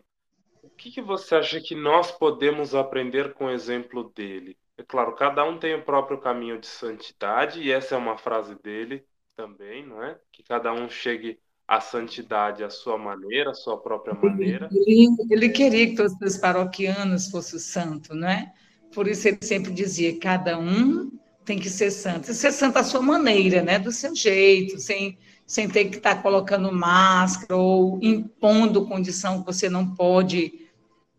o 0.64 0.70
que, 0.70 0.92
que 0.92 1.02
você 1.02 1.36
acha 1.36 1.60
que 1.60 1.76
nós 1.76 2.10
podemos 2.10 2.74
aprender 2.74 3.34
com 3.34 3.48
o 3.48 3.52
exemplo 3.52 4.14
dele? 4.16 4.58
É 4.78 4.84
claro, 4.84 5.14
cada 5.14 5.44
um 5.44 5.60
tem 5.60 5.76
o 5.76 5.84
próprio 5.84 6.20
caminho 6.20 6.58
de 6.58 6.68
santidade, 6.68 7.62
e 7.62 7.70
essa 7.70 7.96
é 7.96 7.98
uma 7.98 8.18
frase 8.18 8.56
dele, 8.56 9.06
também, 9.36 9.86
não 9.86 10.02
é? 10.02 10.18
Que 10.32 10.42
cada 10.42 10.72
um 10.72 10.90
chegue 10.90 11.38
à 11.68 11.82
santidade 11.82 12.64
à 12.64 12.70
sua 12.70 12.98
maneira, 12.98 13.52
à 13.52 13.54
sua 13.54 13.78
própria 13.78 14.14
maneira. 14.14 14.70
Ele, 14.72 15.08
ele 15.30 15.50
queria 15.50 15.88
que 15.88 15.96
todos 15.96 16.14
os 16.22 16.38
paroquianos 16.38 17.30
fossem 17.30 17.60
santos, 17.60 18.16
não 18.16 18.30
é? 18.30 18.54
Por 18.96 19.10
isso 19.10 19.28
ele 19.28 19.38
sempre 19.42 19.74
dizia: 19.74 20.18
cada 20.18 20.58
um 20.58 21.12
tem 21.44 21.60
que 21.60 21.70
ser 21.70 21.92
santo. 21.92 22.32
E 22.32 22.34
ser 22.34 22.54
santo 22.54 22.78
à 22.78 22.84
sua 22.84 23.02
maneira, 23.02 23.62
né? 23.62 23.78
Do 23.78 23.92
seu 23.92 24.16
jeito, 24.16 24.80
sem, 24.80 25.18
sem 25.46 25.68
ter 25.68 25.86
que 25.86 25.98
estar 25.98 26.24
colocando 26.24 26.72
máscara 26.72 27.58
ou 27.58 28.00
impondo 28.02 28.88
condição 28.88 29.42
que 29.42 29.46
você 29.46 29.70
não 29.70 29.94
pode 29.94 30.66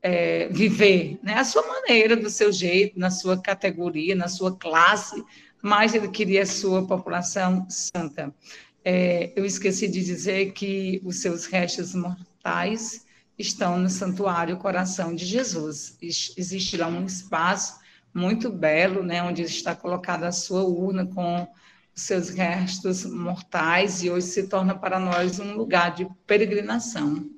é, 0.02 0.48
viver, 0.48 1.18
né? 1.22 1.34
A 1.34 1.44
sua 1.44 1.64
maneira, 1.66 2.16
do 2.16 2.30
seu 2.30 2.50
jeito, 2.50 2.98
na 2.98 3.10
sua 3.10 3.40
categoria, 3.40 4.16
na 4.16 4.26
sua 4.26 4.56
classe, 4.56 5.22
mas 5.62 5.94
ele 5.94 6.08
queria 6.08 6.42
a 6.42 6.46
sua 6.46 6.86
população 6.86 7.66
santa. 7.68 8.34
É, 8.82 9.32
eu 9.36 9.44
esqueci 9.44 9.86
de 9.86 10.02
dizer 10.02 10.52
que 10.52 11.02
os 11.04 11.20
seus 11.20 11.44
restos 11.44 11.94
mortais 11.94 13.05
estão 13.38 13.78
no 13.78 13.88
Santuário 13.88 14.56
Coração 14.56 15.14
de 15.14 15.24
Jesus. 15.24 15.98
Existe 16.00 16.76
lá 16.76 16.86
um 16.86 17.04
espaço 17.04 17.78
muito 18.14 18.50
belo, 18.50 19.02
né, 19.02 19.22
onde 19.22 19.42
está 19.42 19.76
colocada 19.76 20.26
a 20.26 20.32
sua 20.32 20.62
urna 20.62 21.06
com 21.06 21.46
seus 21.94 22.30
restos 22.30 23.04
mortais 23.04 24.02
e 24.02 24.10
hoje 24.10 24.26
se 24.26 24.48
torna 24.48 24.78
para 24.78 24.98
nós 24.98 25.38
um 25.38 25.54
lugar 25.54 25.94
de 25.94 26.06
peregrinação. 26.26 27.28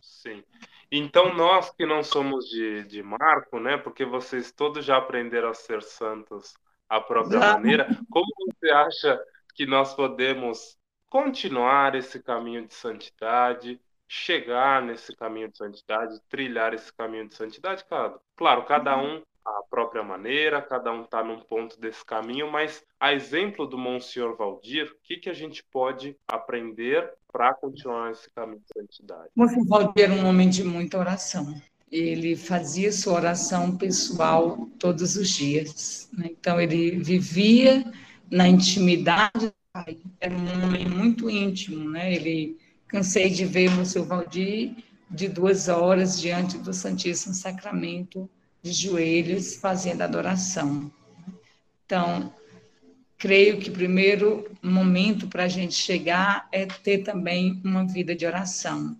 Sim. 0.00 0.42
Então 0.90 1.34
nós 1.34 1.70
que 1.70 1.86
não 1.86 2.02
somos 2.02 2.48
de, 2.48 2.84
de 2.84 3.02
Marco, 3.02 3.58
né, 3.60 3.76
porque 3.76 4.04
vocês 4.04 4.50
todos 4.50 4.84
já 4.84 4.96
aprenderam 4.96 5.50
a 5.50 5.54
ser 5.54 5.82
santos 5.82 6.54
a 6.88 7.00
própria 7.00 7.38
maneira. 7.38 7.86
Como 8.10 8.26
você 8.46 8.70
acha 8.70 9.20
que 9.54 9.66
nós 9.66 9.94
podemos 9.94 10.76
continuar 11.08 11.94
esse 11.94 12.22
caminho 12.22 12.66
de 12.66 12.74
santidade, 12.74 13.80
chegar 14.08 14.82
nesse 14.82 15.14
caminho 15.16 15.50
de 15.50 15.58
santidade, 15.58 16.20
trilhar 16.28 16.74
esse 16.74 16.92
caminho 16.92 17.28
de 17.28 17.34
santidade, 17.34 17.84
Cado? 17.84 18.20
Claro, 18.36 18.64
cada 18.64 18.96
um 18.96 19.22
a 19.44 19.62
própria 19.70 20.02
maneira, 20.02 20.60
cada 20.60 20.92
um 20.92 21.04
está 21.04 21.22
num 21.22 21.40
ponto 21.40 21.78
desse 21.80 22.04
caminho, 22.04 22.50
mas 22.50 22.84
a 22.98 23.12
exemplo 23.12 23.64
do 23.64 23.78
Monsenhor 23.78 24.36
Valdir, 24.36 24.90
o 24.90 24.96
que, 25.04 25.18
que 25.18 25.30
a 25.30 25.32
gente 25.32 25.62
pode 25.70 26.16
aprender 26.26 27.12
para 27.30 27.54
continuar 27.54 28.10
esse 28.10 28.28
caminho 28.30 28.60
de 28.60 28.66
santidade? 28.80 29.30
Monsenhor 29.36 29.66
Valdir 29.68 30.04
era 30.04 30.12
um 30.12 30.26
homem 30.26 30.50
de 30.50 30.64
muita 30.64 30.98
oração 30.98 31.54
ele 31.90 32.36
fazia 32.36 32.90
sua 32.90 33.14
oração 33.14 33.76
pessoal 33.76 34.68
todos 34.78 35.16
os 35.16 35.30
dias. 35.30 36.08
Né? 36.12 36.28
Então, 36.30 36.60
ele 36.60 36.98
vivia 36.98 37.84
na 38.30 38.48
intimidade 38.48 39.46
do 39.46 39.54
Pai. 39.72 39.98
Era 40.20 40.34
um 40.34 40.64
homem 40.64 40.86
muito 40.86 41.30
íntimo. 41.30 41.88
Né? 41.90 42.14
Ele 42.14 42.58
cansei 42.88 43.30
de 43.30 43.44
ver 43.44 43.70
o 43.78 43.84
seu 43.86 44.04
Valdir 44.04 44.76
de 45.10 45.28
duas 45.28 45.68
horas 45.68 46.20
diante 46.20 46.58
do 46.58 46.72
Santíssimo 46.72 47.34
Sacramento, 47.34 48.28
de 48.62 48.72
joelhos, 48.72 49.56
fazendo 49.56 50.02
adoração. 50.02 50.90
Então, 51.84 52.32
creio 53.16 53.58
que 53.58 53.70
o 53.70 53.72
primeiro 53.72 54.50
momento 54.62 55.28
para 55.28 55.44
a 55.44 55.48
gente 55.48 55.74
chegar 55.74 56.48
é 56.50 56.66
ter 56.66 56.98
também 56.98 57.60
uma 57.64 57.86
vida 57.86 58.14
de 58.14 58.26
oração 58.26 58.96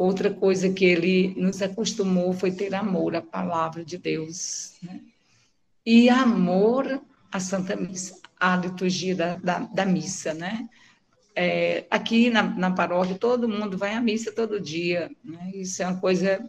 Outra 0.00 0.32
coisa 0.32 0.72
que 0.72 0.82
ele 0.82 1.34
nos 1.36 1.60
acostumou 1.60 2.32
foi 2.32 2.50
ter 2.50 2.74
amor 2.74 3.14
à 3.14 3.20
palavra 3.20 3.84
de 3.84 3.98
Deus. 3.98 4.72
Né? 4.82 4.98
E 5.84 6.08
amor 6.08 7.02
à 7.30 7.38
Santa 7.38 7.76
Missa, 7.76 8.18
à 8.40 8.56
liturgia 8.56 9.14
da, 9.14 9.36
da, 9.36 9.58
da 9.58 9.84
missa, 9.84 10.32
né? 10.32 10.70
É, 11.42 11.86
aqui 11.90 12.28
na, 12.28 12.42
na, 12.42 12.70
paróquia, 12.70 13.16
todo 13.16 13.48
mundo 13.48 13.78
vai 13.78 13.94
à 13.94 14.00
missa 14.00 14.30
todo 14.30 14.60
dia. 14.60 15.10
Né? 15.24 15.52
Isso 15.54 15.82
é 15.82 15.86
uma 15.86 15.98
coisa 15.98 16.46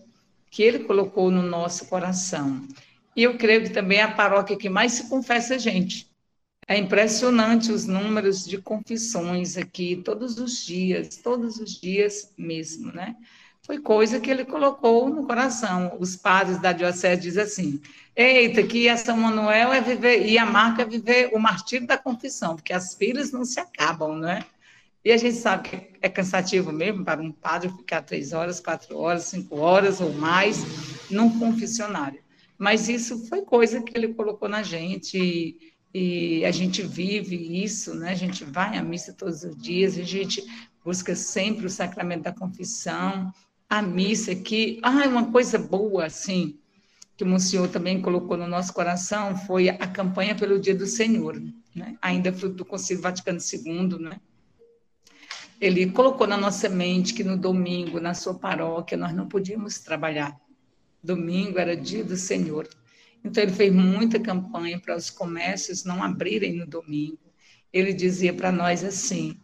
que 0.50 0.62
ele 0.62 0.80
colocou 0.80 1.32
no 1.32 1.42
nosso 1.42 1.86
coração. 1.86 2.68
E 3.16 3.24
eu 3.24 3.38
creio 3.38 3.64
que 3.64 3.70
também 3.70 4.00
é 4.00 4.04
a 4.04 4.12
paróquia 4.12 4.58
que 4.58 4.70
mais 4.70 4.92
se 4.92 5.10
confessa 5.10 5.56
a 5.56 5.58
gente. 5.58 6.12
É 6.68 6.78
impressionante 6.78 7.72
os 7.72 7.86
números 7.86 8.46
de 8.46 8.58
confissões 8.58 9.56
aqui, 9.58 9.96
todos 9.96 10.38
os 10.38 10.66
dias, 10.66 11.16
todos 11.18 11.58
os 11.58 11.80
dias 11.80 12.34
mesmo, 12.38 12.92
né? 12.92 13.16
foi 13.64 13.80
coisa 13.80 14.20
que 14.20 14.30
ele 14.30 14.44
colocou 14.44 15.10
no 15.10 15.26
coração. 15.26 15.96
Os 16.00 16.16
padres 16.16 16.60
da 16.60 16.74
diocese 16.74 17.22
dizem 17.22 17.44
assim: 17.44 17.82
eita, 18.16 18.64
que 18.64 18.90
a 18.90 18.98
São 18.98 19.16
Manuel 19.16 19.72
é 19.72 19.80
viver, 19.80 20.26
e 20.28 20.38
a 20.38 20.46
marca 20.46 20.82
é 20.82 20.86
viver 20.86 21.32
o 21.34 21.40
martírio 21.40 21.88
da 21.88 21.98
confissão, 21.98 22.56
porque 22.56 22.74
as 22.74 22.94
filhas 22.96 23.32
não 23.32 23.46
se 23.46 23.60
acabam, 23.60 24.18
não 24.18 24.30
é? 24.30 24.46
E 25.04 25.12
a 25.12 25.18
gente 25.18 25.36
sabe 25.36 25.68
que 25.68 25.90
é 26.02 26.08
cansativo 26.08 26.72
mesmo 26.72 27.04
para 27.04 27.22
um 27.22 27.32
padre 27.32 27.70
ficar 27.70 28.04
três 28.04 28.34
horas, 28.34 28.60
quatro 28.60 28.98
horas, 28.98 29.24
cinco 29.24 29.58
horas 29.58 30.00
ou 30.00 30.14
mais 30.14 30.64
num 31.10 31.40
confessionário. 31.40 32.22
Mas 32.58 32.88
isso 32.88 33.26
foi 33.28 33.42
coisa 33.42 33.82
que 33.82 33.98
ele 33.98 34.14
colocou 34.14 34.48
na 34.48 34.62
gente 34.62 35.18
e, 35.18 35.74
e 35.94 36.46
a 36.46 36.52
gente 36.52 36.84
vive 36.84 37.64
isso, 37.64 37.96
né? 37.96 38.12
A 38.12 38.16
gente 38.16 38.44
vai 38.44 38.78
à 38.78 38.84
missa 38.84 39.12
todos 39.12 39.44
os 39.44 39.58
dias, 39.58 39.98
a 39.98 40.04
gente 40.04 40.44
busca 40.86 41.16
sempre 41.16 41.66
o 41.66 41.70
sacramento 41.70 42.24
da 42.24 42.32
confissão, 42.32 43.34
a 43.68 43.82
missa, 43.82 44.36
que, 44.36 44.80
ah, 44.84 45.08
uma 45.08 45.32
coisa 45.32 45.58
boa, 45.58 46.06
assim, 46.06 46.60
que 47.18 47.24
o 47.24 47.28
Monsenhor 47.28 47.70
também 47.70 48.02
colocou 48.02 48.38
no 48.38 48.48
nosso 48.48 48.74
coração, 48.74 49.36
foi 49.36 49.70
a 49.70 49.88
campanha 49.88 50.36
pelo 50.36 50.60
Dia 50.60 50.76
do 50.76 50.86
Senhor, 50.86 51.42
né? 51.76 51.96
ainda 52.02 52.34
fruto 52.34 52.56
do 52.56 52.66
Concílio 52.66 53.02
Vaticano 53.02 53.40
II, 53.40 54.00
né? 54.00 54.20
Ele 55.62 55.92
colocou 55.92 56.26
na 56.26 56.36
nossa 56.36 56.68
mente 56.68 57.14
que 57.14 57.24
no 57.24 57.38
domingo, 57.38 58.00
na 58.00 58.16
sua 58.16 58.34
paróquia, 58.34 58.98
nós 58.98 59.14
não 59.14 59.28
podíamos 59.28 59.78
trabalhar. 59.78 60.36
Domingo 61.04 61.60
era 61.60 61.78
dia 61.78 62.04
do 62.04 62.18
Senhor. 62.18 62.68
Então, 63.24 63.44
ele 63.44 63.52
fez 63.52 63.72
muita 63.72 64.20
campanha 64.20 64.80
para 64.80 64.96
os 64.96 65.12
comércios 65.12 65.84
não 65.84 66.02
abrirem 66.04 66.54
no 66.54 66.66
domingo. 66.66 67.20
Ele 67.72 67.94
dizia 67.94 68.34
para 68.34 68.52
nós 68.52 68.84
assim: 68.84 69.40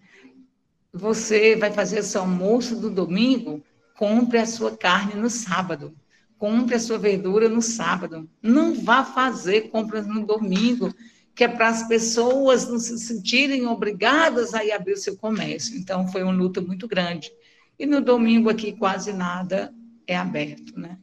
você 0.91 1.55
vai 1.55 1.71
fazer 1.71 2.01
seu 2.01 2.21
almoço 2.21 2.75
do 2.75 2.89
domingo, 2.89 3.63
compre 3.95 4.39
a 4.39 4.45
sua 4.47 4.75
carne 4.75 5.13
no 5.13 5.29
sábado, 5.29 5.95
compre 6.39 6.73
a 6.73 6.79
sua 6.79 6.97
verdura 6.97 7.47
no 7.47 7.61
sábado. 7.61 8.27
Não 8.41 8.73
vá 8.73 9.05
fazer 9.05 9.69
compras 9.69 10.07
no 10.07 10.25
domingo, 10.25 10.91
que 11.37 11.43
é 11.43 11.47
para 11.47 11.67
as 11.67 11.87
pessoas 11.87 12.67
não 12.67 12.79
se 12.79 12.97
sentirem 12.97 13.67
obrigadas 13.67 14.55
a 14.55 14.65
ir 14.65 14.71
abrir 14.71 14.93
o 14.93 14.97
seu 14.97 15.15
comércio. 15.15 15.77
Então, 15.77 16.07
foi 16.07 16.23
uma 16.23 16.33
luta 16.33 16.59
muito 16.59 16.87
grande. 16.87 17.31
E 17.77 17.85
no 17.85 18.01
domingo 18.01 18.49
aqui 18.49 18.73
quase 18.73 19.13
nada 19.13 19.71
é 20.07 20.17
aberto, 20.17 20.79
né? 20.79 20.97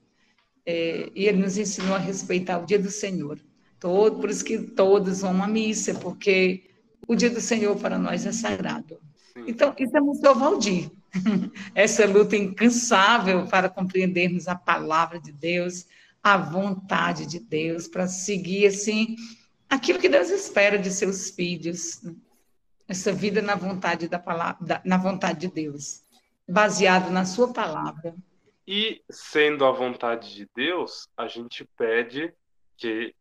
É, 0.66 1.08
e 1.14 1.28
ele 1.28 1.38
nos 1.38 1.56
ensinou 1.56 1.94
a 1.94 1.98
respeitar 1.98 2.58
o 2.58 2.66
dia 2.66 2.80
do 2.80 2.90
Senhor. 2.90 3.38
Todo, 3.78 4.18
por 4.18 4.28
isso 4.28 4.44
que 4.44 4.58
todos 4.58 5.20
vão 5.20 5.40
à 5.40 5.46
missa, 5.46 5.94
porque 5.94 6.64
o 7.06 7.14
dia 7.14 7.30
do 7.30 7.40
Senhor 7.40 7.76
para 7.76 7.96
nós 7.96 8.26
é 8.26 8.32
sagrado. 8.32 8.98
Sim. 9.34 9.44
Então, 9.46 9.72
isso 9.78 9.96
é 9.96 10.02
o 10.02 10.14
seu 10.14 10.34
Valdir. 10.34 10.90
Essa 11.76 12.06
luta 12.06 12.36
incansável 12.36 13.46
para 13.46 13.68
compreendermos 13.68 14.48
a 14.48 14.56
palavra 14.56 15.20
de 15.20 15.30
Deus, 15.30 15.86
a 16.20 16.36
vontade 16.36 17.24
de 17.24 17.38
Deus, 17.38 17.86
para 17.86 18.08
seguir 18.08 18.66
assim 18.66 19.14
aquilo 19.68 19.98
que 19.98 20.08
Deus 20.08 20.30
espera 20.30 20.78
de 20.78 20.90
seus 20.90 21.30
filhos, 21.30 22.02
né? 22.02 22.14
essa 22.88 23.12
vida 23.12 23.40
na 23.40 23.54
vontade 23.54 24.08
da 24.08 24.18
palavra, 24.18 24.80
na 24.84 24.98
vontade 24.98 25.40
de 25.40 25.48
Deus, 25.48 26.02
baseado 26.48 27.10
na 27.10 27.24
sua 27.24 27.52
palavra. 27.52 28.14
E 28.66 29.02
sendo 29.10 29.64
a 29.64 29.72
vontade 29.72 30.34
de 30.34 30.48
Deus, 30.54 31.08
a 31.16 31.26
gente 31.26 31.64
pede 31.76 32.32
que 32.76 33.14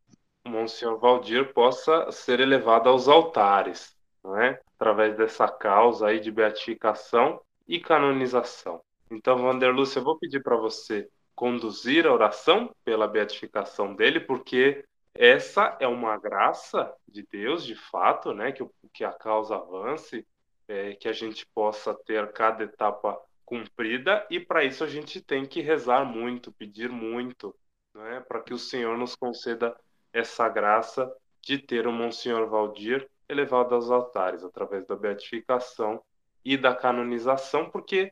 Monsenhor 0.46 1.00
Valdir 1.00 1.54
possa 1.54 2.12
ser 2.12 2.40
elevado 2.40 2.90
aos 2.90 3.08
altares, 3.08 3.96
não 4.24 4.40
é? 4.40 4.60
Através 4.76 5.16
dessa 5.16 5.48
causa 5.48 6.08
aí 6.08 6.20
de 6.20 6.32
beatificação 6.32 7.42
e 7.68 7.80
canonização. 7.80 8.82
Então, 9.10 9.38
Vanderlúcia, 9.38 10.00
eu 10.00 10.04
vou 10.04 10.18
pedir 10.18 10.42
para 10.42 10.58
você 10.58 11.08
conduzir 11.36 12.06
a 12.06 12.14
oração 12.14 12.74
pela 12.84 13.08
beatificação 13.08 13.96
dele, 13.96 14.20
porque 14.20 14.84
essa 15.16 15.78
é 15.80 15.88
uma 15.88 16.18
graça 16.18 16.94
de 17.08 17.26
Deus, 17.32 17.64
de 17.66 17.76
fato, 17.76 18.34
né? 18.34 18.52
Que, 18.52 18.66
que 18.94 19.04
a 19.04 19.12
causa 19.12 19.56
avance, 19.56 20.26
é, 20.68 20.96
que 20.96 21.08
a 21.08 21.14
gente 21.14 21.46
possa 21.54 21.94
ter 21.94 22.32
cada 22.32 22.64
etapa 22.64 23.20
cumprida, 23.46 24.26
e 24.30 24.40
para 24.40 24.64
isso 24.64 24.84
a 24.84 24.88
gente 24.88 25.22
tem 25.22 25.46
que 25.46 25.62
rezar 25.62 26.06
muito, 26.06 26.52
pedir 26.52 26.90
muito, 26.90 27.56
né? 27.94 28.22
Para 28.28 28.42
que 28.42 28.54
o 28.54 28.58
Senhor 28.58 28.98
nos 28.98 29.16
conceda 29.16 29.76
essa 30.12 30.48
graça 30.50 31.14
de 31.42 31.58
ter 31.58 31.86
o 31.86 31.92
Monsenhor 31.92 32.50
Valdir 32.50 33.08
elevado 33.28 33.76
aos 33.76 33.92
altares, 33.92 34.44
através 34.44 34.86
da 34.86 34.96
beatificação 34.96 36.02
e 36.44 36.58
da 36.58 36.76
canonização, 36.76 37.70
porque 37.70 38.12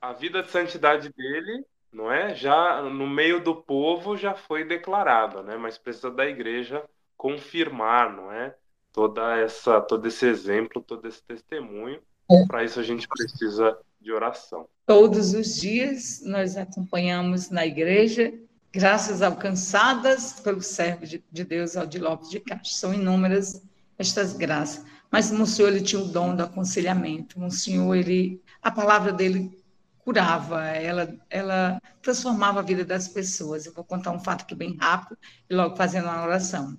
a 0.00 0.12
vida 0.12 0.42
de 0.42 0.50
santidade 0.50 1.12
dele 1.12 1.64
não 1.92 2.10
é? 2.10 2.34
Já 2.34 2.82
no 2.82 3.06
meio 3.06 3.42
do 3.42 3.54
povo 3.54 4.16
já 4.16 4.34
foi 4.34 4.64
declarado, 4.64 5.42
né? 5.42 5.56
Mas 5.56 5.76
precisa 5.76 6.10
da 6.10 6.26
igreja 6.26 6.82
confirmar, 7.16 8.12
não 8.12 8.32
é? 8.32 8.54
Toda 8.92 9.36
essa, 9.38 9.80
todo 9.80 10.06
esse 10.08 10.26
exemplo, 10.26 10.82
todo 10.82 11.06
esse 11.06 11.22
testemunho. 11.22 12.00
É. 12.30 12.46
Para 12.46 12.64
isso 12.64 12.80
a 12.80 12.82
gente 12.82 13.06
precisa 13.06 13.78
de 14.00 14.12
oração. 14.12 14.66
Todos 14.86 15.34
os 15.34 15.60
dias 15.60 16.22
nós 16.24 16.56
acompanhamos 16.56 17.50
na 17.50 17.66
igreja 17.66 18.32
graças 18.72 19.20
alcançadas 19.20 20.40
pelo 20.40 20.62
servo 20.62 21.06
de, 21.06 21.22
de 21.30 21.44
Deus, 21.44 21.76
Aldi 21.76 21.98
Lopes 21.98 22.30
de 22.30 22.40
Castro. 22.40 22.70
São 22.70 22.94
inúmeras 22.94 23.62
estas 23.98 24.32
graças. 24.32 24.84
Mas 25.10 25.30
o 25.30 25.46
Senhor 25.46 25.68
ele 25.68 25.82
tinha 25.82 26.00
o 26.00 26.08
dom 26.08 26.34
do 26.34 26.42
aconselhamento. 26.42 27.38
O 27.44 27.50
Senhor 27.50 27.94
ele, 27.94 28.42
a 28.62 28.70
palavra 28.70 29.12
dele 29.12 29.61
curava, 30.04 30.66
ela, 30.66 31.16
ela 31.30 31.80
transformava 32.02 32.60
a 32.60 32.62
vida 32.62 32.84
das 32.84 33.08
pessoas. 33.08 33.66
Eu 33.66 33.72
vou 33.72 33.84
contar 33.84 34.10
um 34.12 34.20
fato 34.20 34.42
aqui 34.42 34.54
bem 34.54 34.76
rápido 34.76 35.16
e 35.48 35.54
logo 35.54 35.76
fazendo 35.76 36.04
uma 36.04 36.24
oração. 36.24 36.76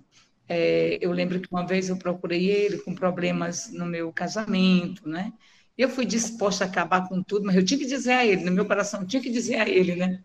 É, 0.47 0.97
eu 1.01 1.11
lembro 1.11 1.39
que 1.39 1.47
uma 1.51 1.65
vez 1.65 1.89
eu 1.89 1.97
procurei 1.97 2.45
ele 2.45 2.77
com 2.79 2.93
problemas 2.93 3.71
no 3.71 3.85
meu 3.85 4.11
casamento, 4.11 5.07
né? 5.07 5.33
Eu 5.77 5.89
fui 5.89 6.05
disposta 6.05 6.65
a 6.65 6.67
acabar 6.67 7.07
com 7.07 7.23
tudo, 7.23 7.45
mas 7.45 7.55
eu 7.55 7.65
tinha 7.65 7.79
que 7.79 7.85
dizer 7.85 8.11
a 8.11 8.25
ele, 8.25 8.43
no 8.43 8.51
meu 8.51 8.65
coração, 8.65 9.05
tinha 9.05 9.21
que 9.21 9.31
dizer 9.31 9.55
a 9.55 9.67
ele, 9.67 9.95
né? 9.95 10.23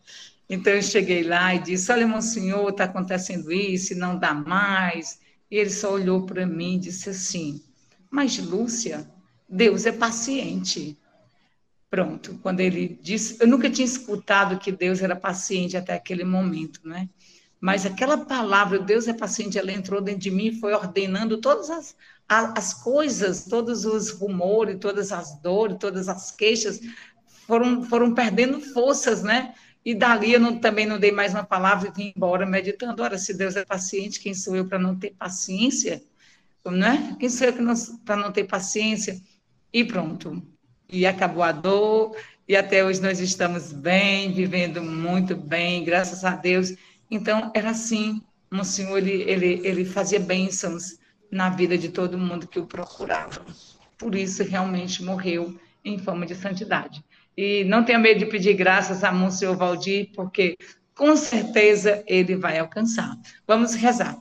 Então 0.49 0.73
eu 0.73 0.83
cheguei 0.83 1.23
lá 1.23 1.55
e 1.55 1.61
disse: 1.61 1.91
Olha, 1.93 2.07
meu 2.07 2.21
senhor, 2.21 2.69
está 2.71 2.85
acontecendo 2.85 3.53
isso, 3.53 3.95
não 3.97 4.19
dá 4.19 4.35
mais. 4.35 5.21
E 5.51 5.57
ele 5.57 5.71
só 5.71 5.93
olhou 5.93 6.27
para 6.27 6.47
mim 6.47 6.77
e 6.77 6.81
disse 6.81 7.11
assim: 7.11 7.63
Mas, 8.11 8.39
Lúcia, 8.39 9.09
Deus 9.49 9.87
é 9.87 9.93
paciente. 9.93 10.99
Pronto, 11.91 12.39
quando 12.43 12.61
ele 12.61 12.99
disse, 13.01 13.39
eu 13.41 13.49
nunca 13.49 13.71
tinha 13.71 13.87
escutado 13.87 14.59
que 14.59 14.71
Deus 14.71 15.01
era 15.01 15.17
paciente 15.17 15.75
até 15.75 15.95
aquele 15.95 16.23
momento, 16.23 16.81
né? 16.87 17.09
Mas 17.59 17.87
aquela 17.87 18.19
palavra, 18.19 18.79
Deus 18.79 19.09
é 19.09 19.15
paciente, 19.15 19.59
ela 19.59 19.73
entrou 19.73 20.01
dentro 20.01 20.21
de 20.21 20.31
mim 20.31 20.49
e 20.49 20.61
foi 20.61 20.75
ordenando 20.75 21.41
todas 21.41 21.71
as, 21.71 21.97
as 22.29 22.75
coisas, 22.75 23.47
todos 23.47 23.87
os 23.87 24.11
rumores, 24.11 24.77
todas 24.79 25.11
as 25.13 25.41
dores, 25.41 25.79
todas 25.81 26.09
as 26.09 26.31
queixas, 26.31 26.79
foram, 27.47 27.83
foram 27.83 28.15
perdendo 28.15 28.61
forças, 28.61 29.23
né? 29.23 29.55
E 29.83 29.95
dali 29.95 30.35
eu 30.35 30.41
não, 30.41 30.59
também 30.59 30.85
não 30.85 30.99
dei 31.01 31.11
mais 31.11 31.33
uma 31.33 31.45
palavra 31.45 31.89
e 31.89 31.93
vim 31.93 32.13
embora 32.15 32.45
meditando. 32.45 33.03
Ora, 33.03 33.17
se 33.17 33.33
Deus 33.33 33.57
é 33.57 33.65
paciente, 33.65 34.21
quem 34.21 34.35
sou 34.35 34.55
eu 34.55 34.67
para 34.69 34.79
não 34.79 34.95
ter 34.95 35.15
paciência? 35.15 36.03
Né? 36.67 37.17
Quem 37.19 37.31
sou 37.31 37.47
eu 37.47 37.55
para 38.05 38.17
não 38.17 38.31
ter 38.31 38.45
paciência? 38.45 39.19
E 39.73 39.83
pronto 39.85 40.43
e 40.89 41.07
acabou 41.07 41.43
a 41.43 41.53
dor, 41.53 42.17
e 42.49 42.57
até 42.57 42.85
hoje 42.85 43.03
nós 43.03 43.21
estamos 43.21 43.73
bem, 43.73 44.33
vivendo 44.33 44.83
muito 44.83 45.37
bem, 45.37 45.85
graças 45.85 46.25
a 46.25 46.35
Deus. 46.35 46.75
Então, 47.11 47.51
era 47.55 47.71
assim, 47.71 48.23
o 48.51 48.65
Senhor, 48.65 48.97
ele, 48.99 49.23
ele, 49.23 49.61
ele 49.65 49.85
fazia 49.85 50.19
bênçãos 50.19 50.99
na 51.31 51.51
vida 51.51 51.77
de 51.77 51.91
todo 51.91 52.17
mundo 52.17 52.47
que 52.47 52.59
o 52.59 52.67
procurava. 52.67 53.45
Por 53.99 54.15
isso, 54.15 54.43
realmente 54.43 55.05
morreu 55.05 55.59
em 55.85 55.99
forma 55.99 56.25
de 56.25 56.35
santidade. 56.35 57.05
E 57.37 57.65
não 57.65 57.85
tenha 57.85 57.99
medo 57.99 58.21
de 58.21 58.27
pedir 58.27 58.55
graças 58.55 59.05
a 59.05 59.13
Monsenhor 59.13 59.57
Valdir, 59.57 60.11
porque 60.15 60.57
com 60.95 61.15
certeza 61.17 62.03
ele 62.07 62.35
vai 62.35 62.59
alcançar. 62.59 63.17
Vamos 63.47 63.75
rezar. 63.75 64.17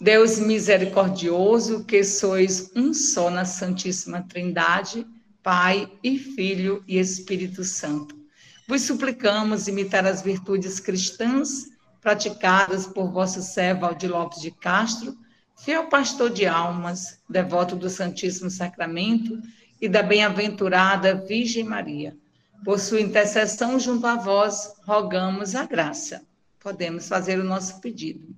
Deus 0.00 0.38
misericordioso, 0.38 1.84
que 1.84 2.02
sois 2.02 2.70
um 2.74 2.92
só 2.92 3.30
na 3.30 3.44
Santíssima 3.44 4.22
Trindade, 4.22 5.06
Pai 5.46 5.88
e 6.02 6.18
Filho 6.18 6.82
e 6.88 6.98
Espírito 6.98 7.62
Santo. 7.62 8.18
Vos 8.66 8.82
suplicamos 8.82 9.68
imitar 9.68 10.04
as 10.04 10.20
virtudes 10.20 10.80
cristãs 10.80 11.68
praticadas 12.00 12.84
por 12.84 13.12
vosso 13.12 13.40
servo 13.40 13.86
Aldi 13.86 14.08
Lopes 14.08 14.40
de 14.40 14.50
Castro, 14.50 15.16
fiel 15.56 15.86
pastor 15.86 16.30
de 16.30 16.46
almas, 16.46 17.20
devoto 17.30 17.76
do 17.76 17.88
Santíssimo 17.88 18.50
Sacramento 18.50 19.40
e 19.80 19.88
da 19.88 20.02
bem-aventurada 20.02 21.14
Virgem 21.14 21.62
Maria. 21.62 22.16
Por 22.64 22.80
sua 22.80 23.00
intercessão 23.00 23.78
junto 23.78 24.04
a 24.04 24.16
vós, 24.16 24.74
rogamos 24.84 25.54
a 25.54 25.64
graça. 25.64 26.26
Podemos 26.58 27.06
fazer 27.06 27.38
o 27.38 27.44
nosso 27.44 27.80
pedido. 27.80 28.34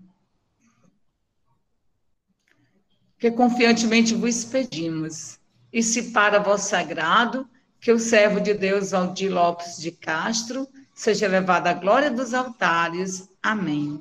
Que 3.18 3.30
confiantemente 3.30 4.14
vos 4.14 4.44
pedimos 4.44 5.37
e 5.72 5.82
se 5.82 6.10
para 6.10 6.38
vós 6.38 6.62
sagrado, 6.62 7.48
que 7.80 7.92
o 7.92 7.98
servo 7.98 8.40
de 8.40 8.54
Deus 8.54 8.92
Aldir 8.92 9.32
Lopes 9.32 9.76
de 9.78 9.92
Castro 9.92 10.68
seja 10.94 11.28
levado 11.28 11.68
à 11.68 11.72
glória 11.72 12.10
dos 12.10 12.34
altares. 12.34 13.28
Amém. 13.42 14.00